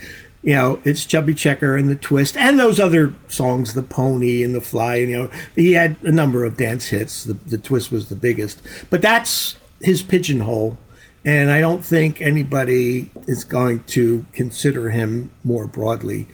you 0.49 0.55
know, 0.55 0.81
it's 0.83 1.05
Chubby 1.05 1.35
Checker 1.35 1.77
and 1.77 1.91
the 1.91 1.95
Twist 1.95 2.35
and 2.35 2.59
those 2.59 2.81
other 2.81 3.13
songs, 3.27 3.75
the 3.75 3.83
Pony 3.83 4.43
and 4.43 4.55
the 4.55 4.63
Fly. 4.63 4.97
And, 4.97 5.11
you 5.11 5.19
know, 5.19 5.31
he 5.55 5.75
had 5.75 5.99
a 6.03 6.11
number 6.11 6.43
of 6.43 6.57
dance 6.57 6.87
hits. 6.87 7.25
The, 7.25 7.35
the 7.35 7.59
Twist 7.59 7.93
was 7.93 8.09
the 8.09 8.17
biggest, 8.17 8.63
but 8.89 9.03
that's 9.03 9.59
his 9.83 10.03
pigeonhole. 10.03 10.79
And 11.23 11.51
I 11.51 11.61
don't 11.61 11.85
think 11.85 12.23
anybody 12.23 13.11
is 13.27 13.45
going 13.45 13.85
to 13.89 14.25
consider 14.33 14.89
him 14.89 15.31
more 15.45 15.67
broadly 15.67 16.27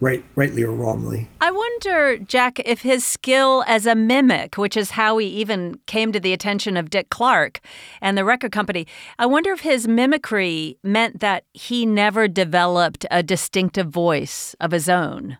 right, 0.00 0.24
rightly 0.34 0.62
or 0.62 0.72
wrongly. 0.72 1.28
I 1.40 1.50
wonder, 1.50 2.18
Jack, 2.18 2.60
if 2.64 2.82
his 2.82 3.04
skill 3.04 3.64
as 3.66 3.86
a 3.86 3.94
mimic, 3.94 4.56
which 4.56 4.76
is 4.76 4.92
how 4.92 5.18
he 5.18 5.26
even 5.26 5.80
came 5.86 6.12
to 6.12 6.20
the 6.20 6.32
attention 6.32 6.76
of 6.76 6.90
Dick 6.90 7.10
Clark 7.10 7.60
and 8.00 8.16
the 8.16 8.24
record 8.24 8.52
company, 8.52 8.86
I 9.18 9.26
wonder 9.26 9.52
if 9.52 9.60
his 9.60 9.88
mimicry 9.88 10.78
meant 10.82 11.20
that 11.20 11.44
he 11.52 11.86
never 11.86 12.28
developed 12.28 13.06
a 13.10 13.22
distinctive 13.22 13.88
voice 13.88 14.54
of 14.60 14.72
his 14.72 14.88
own. 14.88 15.38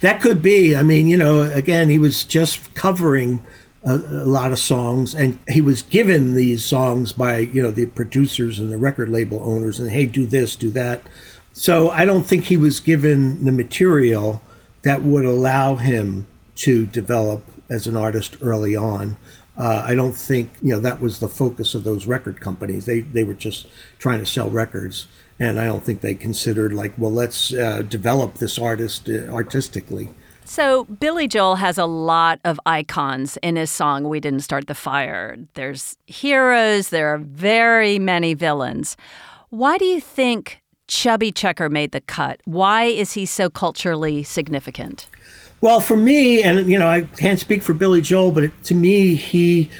That 0.00 0.20
could 0.20 0.42
be. 0.42 0.76
I 0.76 0.82
mean, 0.82 1.08
you 1.08 1.16
know, 1.16 1.42
again, 1.42 1.88
he 1.88 1.98
was 1.98 2.24
just 2.24 2.74
covering 2.74 3.44
a, 3.84 3.94
a, 3.94 4.24
lot 4.24 4.52
of 4.52 4.58
songs, 4.58 5.14
and 5.14 5.38
he 5.48 5.60
was 5.60 5.82
given 5.82 6.34
these 6.34 6.64
songs 6.64 7.12
by 7.12 7.38
you 7.38 7.62
know 7.62 7.70
the 7.70 7.86
producers 7.86 8.58
and 8.58 8.72
the 8.72 8.78
record 8.78 9.08
label 9.08 9.40
owners, 9.42 9.78
and 9.78 9.90
hey, 9.90 10.06
do 10.06 10.26
this, 10.26 10.56
do 10.56 10.70
that. 10.70 11.02
So 11.56 11.88
I 11.90 12.04
don't 12.04 12.24
think 12.24 12.44
he 12.44 12.56
was 12.56 12.80
given 12.80 13.44
the 13.44 13.52
material 13.52 14.42
that 14.82 15.02
would 15.02 15.24
allow 15.24 15.76
him 15.76 16.26
to 16.56 16.84
develop 16.84 17.44
as 17.70 17.86
an 17.86 17.96
artist 17.96 18.36
early 18.42 18.74
on. 18.74 19.16
Uh, 19.56 19.84
I 19.86 19.94
don't 19.94 20.16
think 20.16 20.50
you 20.60 20.72
know 20.72 20.80
that 20.80 21.00
was 21.00 21.20
the 21.20 21.28
focus 21.28 21.76
of 21.76 21.84
those 21.84 22.06
record 22.06 22.40
companies. 22.40 22.86
They 22.86 23.00
they 23.00 23.22
were 23.22 23.34
just 23.34 23.68
trying 24.00 24.18
to 24.18 24.26
sell 24.26 24.50
records, 24.50 25.06
and 25.38 25.60
I 25.60 25.66
don't 25.66 25.84
think 25.84 26.00
they 26.00 26.16
considered 26.16 26.72
like, 26.72 26.92
well, 26.98 27.12
let's 27.12 27.54
uh, 27.54 27.82
develop 27.82 28.34
this 28.34 28.58
artist 28.58 29.08
uh, 29.08 29.28
artistically. 29.32 30.10
So 30.44 30.84
Billy 30.84 31.28
Joel 31.28 31.54
has 31.56 31.78
a 31.78 31.86
lot 31.86 32.40
of 32.44 32.58
icons 32.66 33.38
in 33.42 33.54
his 33.54 33.70
song 33.70 34.08
"We 34.08 34.18
Didn't 34.18 34.40
Start 34.40 34.66
the 34.66 34.74
Fire." 34.74 35.36
There's 35.54 35.96
heroes. 36.06 36.88
There 36.88 37.14
are 37.14 37.18
very 37.18 38.00
many 38.00 38.34
villains. 38.34 38.96
Why 39.50 39.78
do 39.78 39.84
you 39.84 40.00
think 40.00 40.63
Chubby 40.86 41.32
Checker 41.32 41.68
made 41.68 41.92
the 41.92 42.00
cut? 42.00 42.40
Why 42.44 42.84
is 42.84 43.12
he 43.12 43.26
so 43.26 43.48
culturally 43.48 44.22
significant? 44.22 45.08
Well, 45.60 45.80
for 45.80 45.96
me, 45.96 46.42
and 46.42 46.68
you 46.70 46.78
know, 46.78 46.86
I 46.86 47.02
can't 47.02 47.40
speak 47.40 47.62
for 47.62 47.72
Billy 47.72 48.00
Joel, 48.00 48.32
but 48.32 48.50
to 48.64 48.74
me, 48.74 49.14
he 49.14 49.70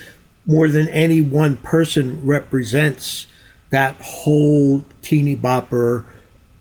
more 0.47 0.69
than 0.69 0.88
any 0.88 1.21
one 1.21 1.57
person 1.59 2.25
represents 2.25 3.27
that 3.71 3.97
whole 4.01 4.85
teeny 5.03 5.37
bopper 5.37 6.05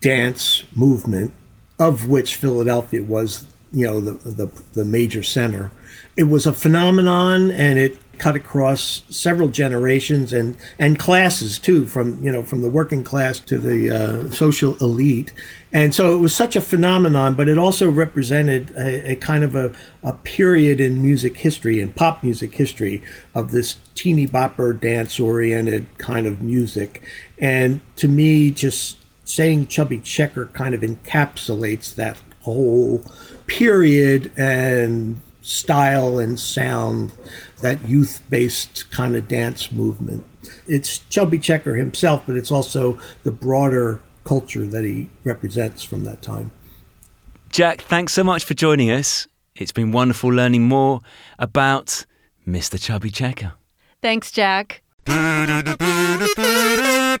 dance 0.00 0.64
movement, 0.74 1.32
of 1.78 2.08
which 2.08 2.36
Philadelphia 2.36 3.02
was, 3.02 3.46
you 3.72 3.86
know, 3.86 4.00
the 4.00 4.12
the, 4.30 4.62
the 4.74 4.84
major 4.84 5.22
center. 5.22 5.70
It 6.16 6.24
was 6.24 6.46
a 6.46 6.52
phenomenon, 6.52 7.50
and 7.50 7.78
it 7.78 7.98
cut 8.18 8.36
across 8.36 9.02
several 9.08 9.48
generations 9.48 10.32
and 10.32 10.56
and 10.78 10.98
classes 10.98 11.58
too 11.58 11.86
from 11.86 12.22
you 12.22 12.30
know 12.30 12.42
from 12.42 12.62
the 12.62 12.70
working 12.70 13.04
class 13.04 13.40
to 13.40 13.58
the 13.58 13.90
uh, 13.90 14.30
social 14.30 14.76
elite. 14.76 15.32
And 15.72 15.92
so 15.92 16.14
it 16.14 16.18
was 16.18 16.34
such 16.34 16.56
a 16.56 16.60
phenomenon 16.60 17.34
but 17.34 17.48
it 17.48 17.58
also 17.58 17.90
represented 17.90 18.70
a, 18.76 19.12
a 19.12 19.16
kind 19.16 19.44
of 19.44 19.54
a, 19.54 19.72
a 20.02 20.12
period 20.12 20.80
in 20.80 21.02
music 21.02 21.36
history 21.36 21.80
and 21.80 21.94
pop 21.94 22.22
music 22.22 22.54
history 22.54 23.02
of 23.34 23.50
this 23.50 23.76
teeny 23.94 24.26
bopper 24.26 24.78
dance 24.78 25.18
oriented 25.18 25.86
kind 25.98 26.26
of 26.26 26.42
music. 26.42 27.02
And 27.38 27.80
to 27.96 28.08
me 28.08 28.50
just 28.50 28.98
saying 29.24 29.66
chubby 29.66 29.98
checker 30.00 30.46
kind 30.46 30.74
of 30.74 30.82
encapsulates 30.82 31.94
that 31.94 32.16
whole 32.42 33.02
period 33.46 34.30
and 34.36 35.20
style 35.44 36.18
and 36.18 36.40
sound, 36.40 37.12
that 37.64 37.88
youth 37.88 38.22
based 38.28 38.90
kind 38.90 39.16
of 39.16 39.26
dance 39.26 39.72
movement. 39.72 40.22
It's 40.68 40.98
Chubby 41.08 41.38
Checker 41.38 41.76
himself, 41.76 42.24
but 42.26 42.36
it's 42.36 42.50
also 42.50 42.98
the 43.22 43.32
broader 43.32 44.02
culture 44.24 44.66
that 44.66 44.84
he 44.84 45.08
represents 45.24 45.82
from 45.82 46.04
that 46.04 46.20
time. 46.20 46.50
Jack, 47.48 47.80
thanks 47.80 48.12
so 48.12 48.22
much 48.22 48.44
for 48.44 48.52
joining 48.52 48.90
us. 48.90 49.26
It's 49.56 49.72
been 49.72 49.92
wonderful 49.92 50.30
learning 50.30 50.64
more 50.64 51.00
about 51.38 52.04
Mr. 52.46 52.78
Chubby 52.78 53.08
Checker. 53.08 53.54
Thanks, 54.02 54.30
Jack. 54.30 54.82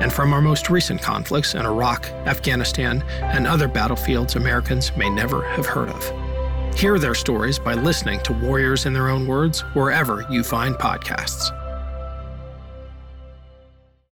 and 0.00 0.12
from 0.12 0.32
our 0.32 0.42
most 0.42 0.70
recent 0.70 1.00
conflicts 1.00 1.54
in 1.54 1.64
Iraq, 1.64 2.06
Afghanistan, 2.26 3.02
and 3.20 3.46
other 3.46 3.68
battlefields 3.68 4.36
Americans 4.36 4.94
may 4.96 5.08
never 5.08 5.44
have 5.50 5.66
heard 5.66 5.90
of. 5.90 6.76
Hear 6.76 6.98
their 6.98 7.14
stories 7.14 7.58
by 7.58 7.74
listening 7.74 8.20
to 8.20 8.32
Warriors 8.32 8.86
in 8.86 8.92
Their 8.92 9.08
Own 9.08 9.26
Words 9.26 9.60
wherever 9.74 10.26
you 10.30 10.42
find 10.42 10.74
podcasts. 10.76 11.56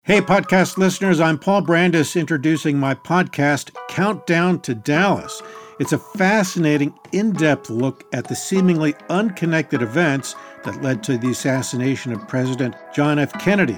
Hey, 0.03 0.19
podcast 0.19 0.77
listeners, 0.77 1.19
I'm 1.19 1.37
Paul 1.37 1.61
Brandus 1.61 2.19
introducing 2.19 2.77
my 2.77 2.95
podcast, 2.95 3.71
Countdown 3.87 4.59
to 4.61 4.75
Dallas. 4.75 5.41
It's 5.79 5.93
a 5.93 5.97
fascinating, 5.97 6.93
in 7.11 7.31
depth 7.31 7.69
look 7.69 8.03
at 8.13 8.27
the 8.27 8.35
seemingly 8.35 8.93
unconnected 9.09 9.81
events 9.81 10.35
that 10.63 10.81
led 10.81 11.03
to 11.03 11.17
the 11.17 11.29
assassination 11.29 12.11
of 12.11 12.27
President 12.27 12.75
John 12.93 13.19
F. 13.19 13.31
Kennedy. 13.39 13.77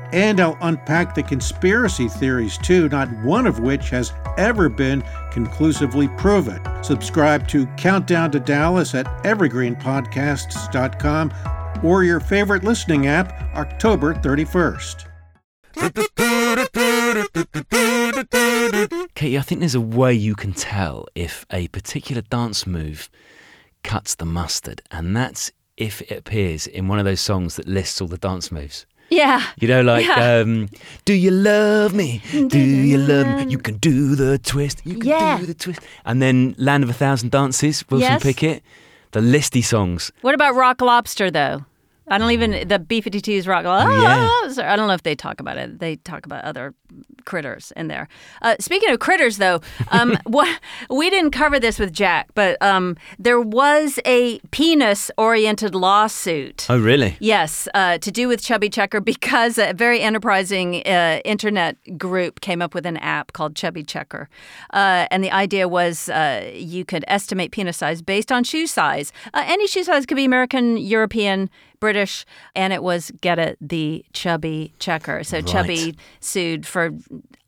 and 0.13 0.39
I'll 0.39 0.57
unpack 0.61 1.15
the 1.15 1.23
conspiracy 1.23 2.07
theories 2.07 2.57
too, 2.57 2.87
not 2.89 3.09
one 3.23 3.47
of 3.47 3.59
which 3.59 3.89
has 3.89 4.13
ever 4.37 4.69
been 4.69 5.03
conclusively 5.31 6.07
proven. 6.17 6.61
Subscribe 6.83 7.47
to 7.49 7.65
Countdown 7.77 8.31
to 8.31 8.39
Dallas 8.39 8.95
at 8.95 9.05
evergreenpodcasts.com 9.23 11.33
or 11.83 12.03
your 12.03 12.19
favorite 12.19 12.63
listening 12.63 13.07
app 13.07 13.33
October 13.55 14.13
31st. 14.15 15.05
Katie, 19.15 19.37
I 19.37 19.41
think 19.41 19.59
there's 19.59 19.75
a 19.75 19.81
way 19.81 20.13
you 20.13 20.35
can 20.35 20.53
tell 20.53 21.07
if 21.15 21.45
a 21.51 21.67
particular 21.69 22.21
dance 22.21 22.67
move 22.67 23.09
cuts 23.83 24.15
the 24.15 24.25
mustard, 24.25 24.81
and 24.91 25.15
that's 25.15 25.51
if 25.77 26.01
it 26.01 26.11
appears 26.11 26.67
in 26.67 26.87
one 26.87 26.99
of 26.99 27.05
those 27.05 27.21
songs 27.21 27.55
that 27.55 27.67
lists 27.67 28.01
all 28.01 28.07
the 28.07 28.17
dance 28.17 28.51
moves. 28.51 28.85
Yeah. 29.11 29.41
You 29.59 29.67
know, 29.67 29.81
like, 29.81 30.05
Yeah. 30.07 30.39
um, 30.39 30.69
do 31.05 31.13
you 31.13 31.31
love 31.31 31.93
me? 31.93 32.21
Do 32.31 32.57
you 32.57 32.97
love 32.97 33.27
me? 33.45 33.51
You 33.51 33.57
can 33.57 33.75
do 33.77 34.15
the 34.15 34.37
twist. 34.39 34.81
You 34.85 34.95
can 34.99 35.09
Yeah. 35.09 35.37
do 35.39 35.45
the 35.45 35.53
twist. 35.53 35.81
And 36.05 36.21
then 36.21 36.55
Land 36.57 36.83
of 36.85 36.89
a 36.89 36.93
Thousand 36.93 37.29
Dances, 37.31 37.83
Wilson 37.89 38.09
Yes. 38.13 38.23
Pickett. 38.23 38.63
The 39.11 39.19
listy 39.19 39.61
songs. 39.61 40.11
What 40.21 40.33
about 40.33 40.55
Rock 40.55 40.79
Lobster, 40.81 41.29
though? 41.29 41.65
I 42.11 42.17
don't 42.17 42.31
even 42.31 42.67
the 42.67 42.77
B 42.77 43.01
52s 43.01 43.47
Rock 43.47 43.63
yeah. 43.63 44.29
I 44.67 44.75
don't 44.75 44.87
know 44.87 44.93
if 44.93 45.03
they 45.03 45.15
talk 45.15 45.39
about 45.39 45.57
it. 45.57 45.79
They 45.79 45.95
talk 45.95 46.25
about 46.25 46.43
other 46.43 46.73
critters 47.25 47.71
in 47.75 47.87
there. 47.87 48.07
Uh, 48.41 48.55
speaking 48.59 48.89
of 48.89 48.99
critters, 48.99 49.37
though, 49.37 49.61
um, 49.89 50.17
what 50.25 50.59
we 50.89 51.09
didn't 51.09 51.31
cover 51.31 51.59
this 51.59 51.79
with 51.79 51.93
Jack, 51.93 52.29
but 52.33 52.61
um, 52.61 52.97
there 53.17 53.39
was 53.39 53.99
a 54.05 54.39
penis-oriented 54.51 55.73
lawsuit. 55.73 56.67
Oh, 56.69 56.79
really? 56.79 57.15
Yes, 57.19 57.67
uh, 57.73 57.97
to 57.99 58.11
do 58.11 58.27
with 58.27 58.43
Chubby 58.43 58.69
Checker 58.69 58.99
because 58.99 59.57
a 59.57 59.73
very 59.73 60.01
enterprising 60.01 60.83
uh, 60.85 61.21
internet 61.23 61.97
group 61.97 62.41
came 62.41 62.61
up 62.61 62.73
with 62.73 62.85
an 62.85 62.97
app 62.97 63.33
called 63.33 63.55
Chubby 63.55 63.83
Checker. 63.83 64.27
Uh, 64.73 65.07
and 65.11 65.23
the 65.23 65.31
idea 65.31 65.67
was 65.67 66.09
uh, 66.09 66.51
you 66.53 66.83
could 66.83 67.05
estimate 67.07 67.51
penis 67.51 67.77
size 67.77 68.01
based 68.01 68.31
on 68.31 68.43
shoe 68.43 68.67
size. 68.67 69.13
Uh, 69.33 69.43
any 69.45 69.67
shoe 69.67 69.83
size 69.83 70.05
could 70.05 70.17
be 70.17 70.25
American, 70.25 70.77
European, 70.77 71.49
British, 71.81 72.25
and 72.55 72.71
it 72.71 72.81
was 72.81 73.11
get 73.19 73.37
it, 73.37 73.57
the 73.59 74.05
Chubby 74.13 74.73
Checker. 74.79 75.25
So 75.25 75.41
Chubby 75.41 75.97
sued 76.21 76.65
for, 76.65 76.91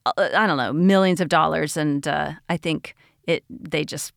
uh, 0.06 0.12
I 0.18 0.46
don't 0.46 0.58
know, 0.58 0.74
millions 0.74 1.22
of 1.22 1.30
dollars. 1.30 1.78
And 1.78 2.06
uh, 2.06 2.34
I 2.50 2.58
think 2.58 2.98
it 3.26 3.46
they 3.50 3.86
just 3.86 4.12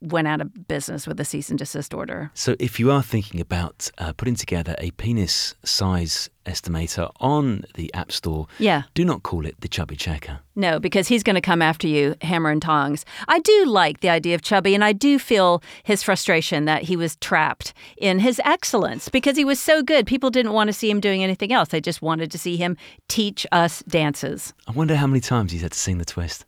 went 0.00 0.28
out 0.28 0.40
of 0.40 0.68
business 0.68 1.06
with 1.06 1.18
a 1.20 1.24
cease 1.24 1.50
and 1.50 1.58
desist 1.58 1.92
order. 1.94 2.30
So, 2.34 2.54
if 2.60 2.78
you 2.78 2.90
are 2.90 3.02
thinking 3.02 3.40
about 3.40 3.90
uh, 3.98 4.12
putting 4.12 4.36
together 4.36 4.74
a 4.78 4.90
penis 4.92 5.54
size 5.64 6.30
estimator 6.46 7.10
on 7.20 7.64
the 7.74 7.92
App 7.94 8.10
Store, 8.10 8.46
Yeah. 8.58 8.82
do 8.94 9.04
not 9.04 9.22
call 9.22 9.46
it 9.46 9.54
the 9.60 9.68
Chubby 9.68 9.94
Checker. 9.96 10.40
No, 10.56 10.80
because 10.80 11.06
he's 11.08 11.22
going 11.22 11.34
to 11.36 11.40
come 11.40 11.62
after 11.62 11.86
you, 11.86 12.14
hammer 12.20 12.50
and 12.50 12.60
tongs. 12.60 13.04
I 13.28 13.38
do 13.38 13.64
like 13.66 14.00
the 14.00 14.08
idea 14.10 14.34
of 14.34 14.42
Chubby, 14.42 14.74
and 14.74 14.84
I 14.84 14.92
do 14.92 15.18
feel 15.18 15.62
his 15.84 16.02
frustration 16.02 16.64
that 16.64 16.82
he 16.82 16.96
was 16.96 17.16
trapped 17.16 17.72
in 17.96 18.18
his 18.18 18.40
excellence 18.44 19.08
because 19.08 19.36
he 19.36 19.44
was 19.44 19.60
so 19.60 19.82
good. 19.82 20.06
People 20.06 20.30
didn't 20.30 20.52
want 20.52 20.68
to 20.68 20.72
see 20.72 20.90
him 20.90 21.00
doing 21.00 21.22
anything 21.22 21.52
else. 21.52 21.68
They 21.68 21.80
just 21.80 22.02
wanted 22.02 22.30
to 22.32 22.38
see 22.38 22.56
him 22.56 22.76
teach 23.08 23.46
us 23.52 23.82
dances. 23.88 24.52
I 24.66 24.72
wonder 24.72 24.96
how 24.96 25.06
many 25.06 25.20
times 25.20 25.52
he's 25.52 25.62
had 25.62 25.72
to 25.72 25.78
sing 25.78 25.98
the 25.98 26.04
twist. 26.04 26.44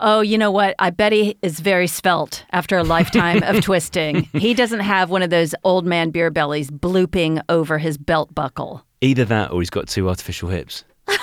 Oh, 0.00 0.20
you 0.20 0.38
know 0.38 0.50
what? 0.50 0.74
I 0.78 0.90
bet 0.90 1.12
he 1.12 1.36
is 1.42 1.60
very 1.60 1.86
svelte 1.86 2.44
after 2.52 2.76
a 2.78 2.84
lifetime 2.84 3.42
of 3.42 3.60
twisting. 3.64 4.28
He 4.32 4.54
doesn't 4.54 4.80
have 4.80 5.10
one 5.10 5.22
of 5.22 5.30
those 5.30 5.54
old 5.64 5.84
man 5.86 6.10
beer 6.10 6.30
bellies 6.30 6.70
blooping 6.70 7.42
over 7.48 7.78
his 7.78 7.98
belt 7.98 8.34
buckle. 8.34 8.84
Either 9.00 9.24
that 9.24 9.50
or 9.50 9.60
he's 9.60 9.70
got 9.70 9.88
two 9.88 10.08
artificial 10.08 10.48
hips. 10.48 10.84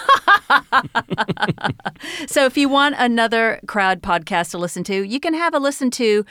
So 2.27 2.45
if 2.45 2.57
you 2.57 2.69
want 2.69 2.95
another 2.97 3.59
crowd 3.67 4.01
podcast 4.01 4.51
to 4.51 4.57
listen 4.57 4.83
to, 4.85 5.03
you 5.03 5.19
can 5.19 5.33
have 5.33 5.53
a 5.53 5.59
listen 5.59 5.89
to 5.91 6.25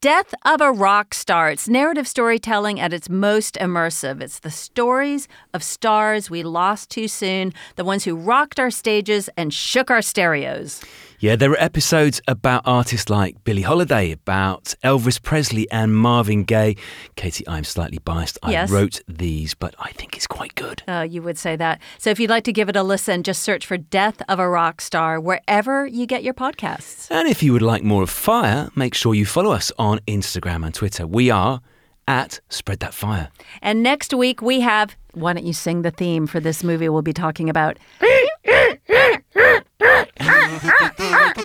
Death 0.00 0.34
of 0.44 0.60
a 0.60 0.70
Rock 0.70 1.14
Star. 1.14 1.50
It's 1.50 1.68
narrative 1.68 2.06
storytelling 2.06 2.78
at 2.78 2.92
its 2.92 3.08
most 3.08 3.54
immersive. 3.54 4.20
It's 4.20 4.40
the 4.40 4.50
stories 4.50 5.28
of 5.54 5.62
stars 5.62 6.28
we 6.28 6.42
lost 6.42 6.90
too 6.90 7.08
soon, 7.08 7.52
the 7.76 7.84
ones 7.84 8.04
who 8.04 8.14
rocked 8.16 8.60
our 8.60 8.70
stages 8.70 9.30
and 9.36 9.52
shook 9.52 9.90
our 9.90 10.02
stereos. 10.02 10.82
Yeah, 11.24 11.36
there 11.36 11.52
are 11.52 11.58
episodes 11.58 12.20
about 12.28 12.60
artists 12.66 13.08
like 13.08 13.44
Billie 13.44 13.62
Holiday, 13.62 14.10
about 14.10 14.74
Elvis 14.84 15.22
Presley 15.22 15.66
and 15.70 15.96
Marvin 15.96 16.44
Gaye. 16.44 16.76
Katie, 17.16 17.48
I'm 17.48 17.64
slightly 17.64 17.96
biased. 17.96 18.38
Yes. 18.46 18.70
I 18.70 18.74
wrote 18.74 19.00
these, 19.08 19.54
but 19.54 19.74
I 19.78 19.90
think 19.92 20.18
it's 20.18 20.26
quite 20.26 20.54
good. 20.54 20.82
Uh, 20.86 21.06
you 21.08 21.22
would 21.22 21.38
say 21.38 21.56
that. 21.56 21.80
So 21.96 22.10
if 22.10 22.20
you'd 22.20 22.28
like 22.28 22.44
to 22.44 22.52
give 22.52 22.68
it 22.68 22.76
a 22.76 22.82
listen, 22.82 23.22
just 23.22 23.42
search 23.42 23.64
for 23.64 23.78
Death 23.78 24.20
of 24.28 24.38
a 24.38 24.46
Rock 24.46 24.82
Star 24.82 25.18
wherever 25.18 25.86
you 25.86 26.04
get 26.04 26.24
your 26.24 26.34
podcasts. 26.34 27.10
And 27.10 27.26
if 27.26 27.42
you 27.42 27.54
would 27.54 27.62
like 27.62 27.82
more 27.82 28.02
of 28.02 28.10
Fire, 28.10 28.68
make 28.76 28.92
sure 28.92 29.14
you 29.14 29.24
follow 29.24 29.52
us 29.52 29.72
on 29.78 30.00
Instagram 30.00 30.62
and 30.62 30.74
Twitter. 30.74 31.06
We 31.06 31.30
are 31.30 31.62
at 32.06 32.38
Spread 32.50 32.80
That 32.80 32.92
Fire. 32.92 33.30
And 33.62 33.82
next 33.82 34.12
week 34.12 34.42
we 34.42 34.60
have, 34.60 34.94
why 35.14 35.32
don't 35.32 35.46
you 35.46 35.54
sing 35.54 35.80
the 35.80 35.90
theme 35.90 36.26
for 36.26 36.38
this 36.38 36.62
movie 36.62 36.90
we'll 36.90 37.00
be 37.00 37.14
talking 37.14 37.48
about? 37.48 37.78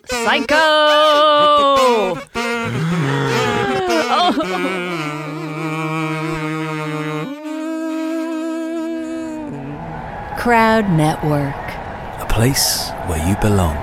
Psycho! 0.10 0.56
Crowd 10.38 10.90
Network. 10.92 11.56
A 12.20 12.26
place 12.30 12.90
where 13.08 13.26
you 13.28 13.36
belong. 13.38 13.78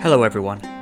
Hello, 0.00 0.22
everyone. 0.24 0.81